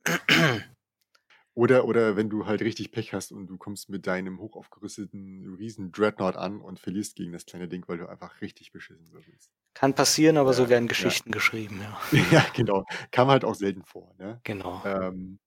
[1.59, 5.90] Oder, oder wenn du halt richtig Pech hast und du kommst mit deinem hochaufgerüsteten riesen
[5.90, 9.50] Dreadnought an und verlierst gegen das kleine Ding, weil du einfach richtig beschissen wirst.
[9.74, 11.32] Kann passieren, aber ja, so werden Geschichten ja.
[11.32, 12.20] geschrieben, ja.
[12.30, 12.84] ja, genau.
[13.11, 14.40] Kam halt auch selten vor, ne?
[14.44, 14.80] Genau.
[14.84, 15.40] Ähm,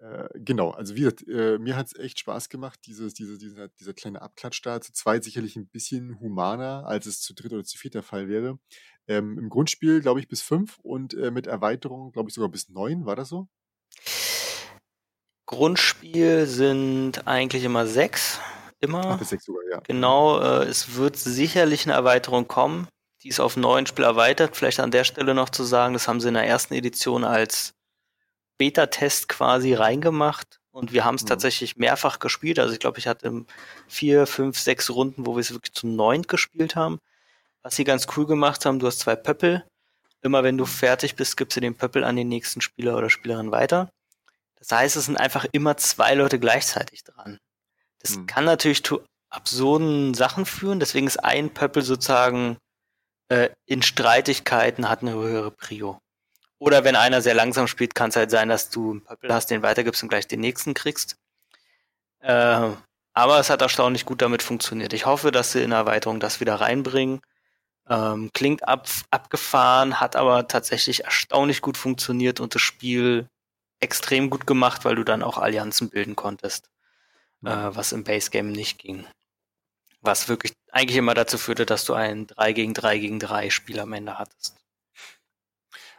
[0.00, 3.68] äh, genau, also wie gesagt, äh, mir hat es echt Spaß gemacht, dieses, diese, dieser,
[3.68, 4.82] dieser kleine Abklatsch da.
[4.82, 8.28] Zu zweit sicherlich ein bisschen humaner, als es zu dritt oder zu viert der Fall
[8.28, 8.58] wäre.
[9.06, 12.68] Ähm, Im Grundspiel, glaube ich, bis fünf und äh, mit Erweiterung, glaube ich, sogar bis
[12.68, 13.48] neun, war das so?
[15.52, 18.40] Grundspiel sind eigentlich immer sechs.
[18.80, 19.02] Immer.
[19.04, 19.80] Ach, bis sechs sogar, ja.
[19.86, 22.88] Genau, äh, es wird sicherlich eine Erweiterung kommen.
[23.22, 24.56] Die ist auf neun Spiel erweitert.
[24.56, 27.74] Vielleicht an der Stelle noch zu sagen, das haben sie in der ersten Edition als
[28.56, 30.58] Beta-Test quasi reingemacht.
[30.70, 31.28] Und wir haben es mhm.
[31.28, 32.58] tatsächlich mehrfach gespielt.
[32.58, 33.44] Also ich glaube, ich hatte
[33.88, 36.98] vier, fünf, sechs Runden, wo wir es wirklich zu neunt gespielt haben.
[37.62, 39.66] Was sie ganz cool gemacht haben, du hast zwei Pöppel.
[40.22, 43.50] Immer wenn du fertig bist, gibst du den Pöppel an den nächsten Spieler oder Spielerin
[43.50, 43.92] weiter.
[44.62, 47.38] Das heißt, es sind einfach immer zwei Leute gleichzeitig dran.
[47.98, 48.26] Das mhm.
[48.26, 52.58] kann natürlich zu absurden Sachen führen, deswegen ist ein Pöppel sozusagen
[53.28, 55.98] äh, in Streitigkeiten hat eine höhere Prio.
[56.58, 59.50] Oder wenn einer sehr langsam spielt, kann es halt sein, dass du einen Pöppel hast,
[59.50, 61.16] den weitergibst und gleich den nächsten kriegst.
[62.20, 62.70] Äh,
[63.14, 64.92] aber es hat erstaunlich gut damit funktioniert.
[64.92, 67.20] Ich hoffe, dass sie in der Erweiterung das wieder reinbringen.
[67.88, 73.28] Ähm, klingt ab, abgefahren, hat aber tatsächlich erstaunlich gut funktioniert und das Spiel
[73.82, 76.70] extrem gut gemacht, weil du dann auch Allianzen bilden konntest,
[77.44, 79.06] äh, was im Base Game nicht ging.
[80.00, 83.78] Was wirklich eigentlich immer dazu führte, dass du ein 3 gegen 3 gegen 3 Spiel
[83.80, 84.56] am Ende hattest.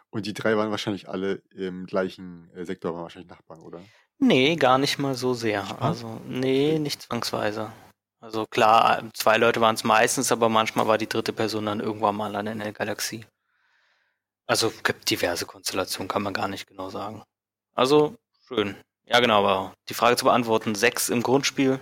[0.09, 3.81] Und die drei waren wahrscheinlich alle im gleichen äh, Sektor, waren wahrscheinlich Nachbarn, oder?
[4.19, 5.81] Nee, gar nicht mal so sehr.
[5.81, 7.71] Also, nee, nicht zwangsweise.
[8.19, 12.15] Also klar, zwei Leute waren es meistens, aber manchmal war die dritte Person dann irgendwann
[12.15, 13.25] mal an der Galaxie.
[14.45, 17.23] Also gibt diverse Konstellationen, kann man gar nicht genau sagen.
[17.73, 18.15] Also,
[18.47, 18.75] schön.
[19.05, 21.79] Ja, genau, aber die Frage zu beantworten, sechs im Grundspiel.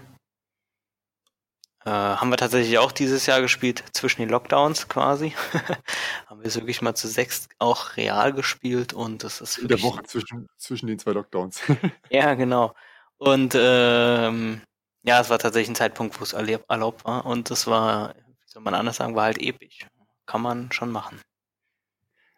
[1.83, 5.33] Äh, haben wir tatsächlich auch dieses Jahr gespielt, zwischen den Lockdowns quasi.
[6.27, 9.81] haben wir es wirklich mal zu sechs auch real gespielt und das ist In der
[9.81, 11.61] Woche zwischen, zwischen den zwei Lockdowns.
[12.09, 12.75] ja, genau.
[13.17, 14.61] Und ähm,
[15.03, 18.61] ja, es war tatsächlich ein Zeitpunkt, wo es erlaubt war und das war, wie soll
[18.61, 19.87] man anders sagen, war halt episch.
[20.27, 21.19] Kann man schon machen.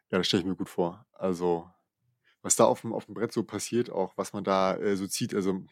[0.10, 1.06] Ja, das stelle ich mir gut vor.
[1.12, 1.70] Also
[2.44, 5.08] was da auf dem, auf dem Brett so passiert, auch was man da äh, so
[5.08, 5.34] zieht.
[5.34, 5.66] Also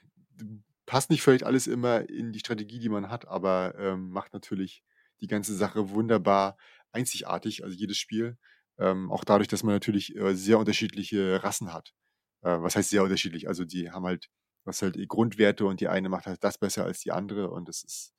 [0.88, 4.84] passt nicht vielleicht alles immer in die Strategie, die man hat, aber ähm, macht natürlich
[5.20, 6.58] die ganze Sache wunderbar
[6.92, 8.38] einzigartig, also jedes Spiel.
[8.80, 11.94] Ähm, auch dadurch, dass man natürlich äh, sehr unterschiedliche Rassen hat.
[12.42, 13.48] Äh, was heißt sehr unterschiedlich?
[13.48, 14.30] Also die haben halt,
[14.64, 17.84] was halt Grundwerte und die eine macht halt das besser als die andere und das
[17.84, 18.14] ist,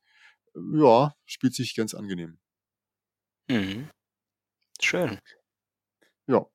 [0.54, 2.38] äh, ja, spielt sich ganz angenehm.
[3.48, 3.90] Mhm.
[4.80, 5.18] Schön.
[6.26, 6.46] Ja,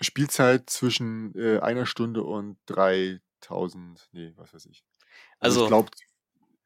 [0.00, 4.82] Spielzeit zwischen äh, einer Stunde und 3000, nee, was weiß ich.
[5.38, 5.90] Also, also ich glaube,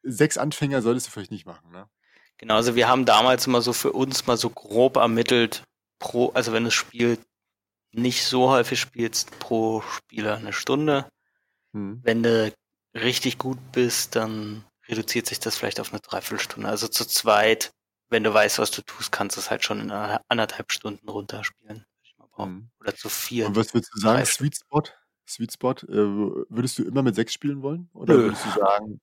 [0.03, 1.89] sechs Anfänger solltest du vielleicht nicht machen, ne?
[2.37, 5.63] Genau, also wir haben damals mal so für uns mal so grob ermittelt,
[5.99, 7.17] pro, also wenn das Spiel
[7.93, 11.09] nicht so häufig spielst, pro Spieler eine Stunde.
[11.71, 12.01] Mhm.
[12.03, 12.53] Wenn du
[12.93, 16.67] richtig gut bist, dann reduziert sich das vielleicht auf eine Dreiviertelstunde.
[16.67, 17.71] Also zu zweit,
[18.09, 21.07] wenn du weißt, was du tust, kannst du es halt schon in einer- anderthalb Stunden
[21.09, 21.85] runterspielen.
[22.37, 22.69] Mhm.
[22.79, 23.47] Oder zu vier.
[23.47, 24.83] Und was würdest du sagen, Sweet Spot?
[25.27, 27.89] Sweet Spot, äh, würdest du immer mit sechs spielen wollen?
[27.93, 28.23] Oder Nö.
[28.23, 29.01] würdest du sagen,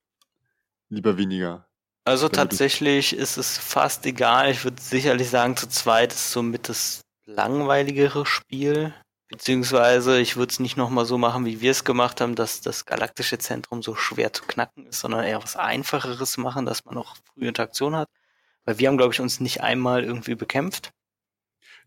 [0.89, 1.67] lieber weniger?
[2.05, 4.51] Also tatsächlich ist es fast egal.
[4.51, 8.93] Ich würde sicherlich sagen, zu zweit ist somit das langweiligere Spiel.
[9.29, 12.85] Beziehungsweise ich würde es nicht nochmal so machen, wie wir es gemacht haben, dass das
[12.85, 17.17] galaktische Zentrum so schwer zu knacken ist, sondern eher was Einfacheres machen, dass man auch
[17.25, 18.11] frühe Interaktion hat.
[18.65, 20.93] Weil wir haben, glaube ich, uns nicht einmal irgendwie bekämpft.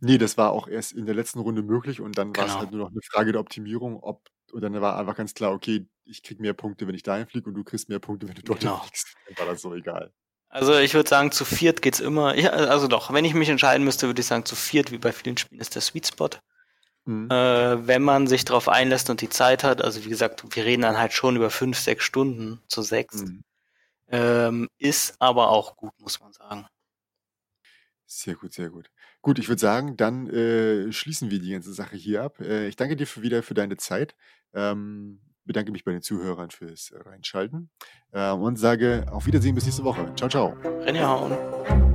[0.06, 2.60] Nee, das war auch erst in der letzten Runde möglich und dann war es Genau.
[2.60, 5.88] halt nur noch eine Frage der Optimierung, ob und dann war einfach ganz klar, okay,
[6.06, 8.44] ich krieg mehr Punkte, wenn ich dahin fliege und du kriegst mehr Punkte, wenn du
[8.44, 8.78] dort Genau.
[8.78, 9.16] fliegst.
[9.28, 10.14] Dann war das so egal.
[10.50, 12.36] Also ich würde sagen, zu viert geht's immer.
[12.38, 15.12] Ja, also doch, wenn ich mich entscheiden müsste, würde ich sagen, zu viert, wie bei
[15.12, 16.30] vielen Spielen, ist der Sweet Spot.
[17.06, 17.30] Mhm.
[17.32, 20.84] Äh, wenn man sich darauf einlässt und die Zeit hat, also wie gesagt, wir reden
[20.84, 23.24] dann halt schon über fünf, sechs Stunden zu sechs.
[23.24, 23.44] Mhm.
[24.10, 26.68] Ähm, ist aber auch gut, muss man sagen.
[28.06, 28.92] Sehr gut, sehr gut.
[29.26, 32.40] Gut, ich würde sagen, dann äh, schließen wir die ganze Sache hier ab.
[32.42, 34.16] Äh, ich danke dir für, wieder für deine Zeit.
[34.54, 37.72] Ähm, bedanke mich bei den Zuhörern fürs Reinschalten
[38.12, 40.14] äh, und sage auf Wiedersehen bis nächste Woche.
[40.16, 40.56] Ciao, ciao.
[40.82, 41.95] Reinhauen.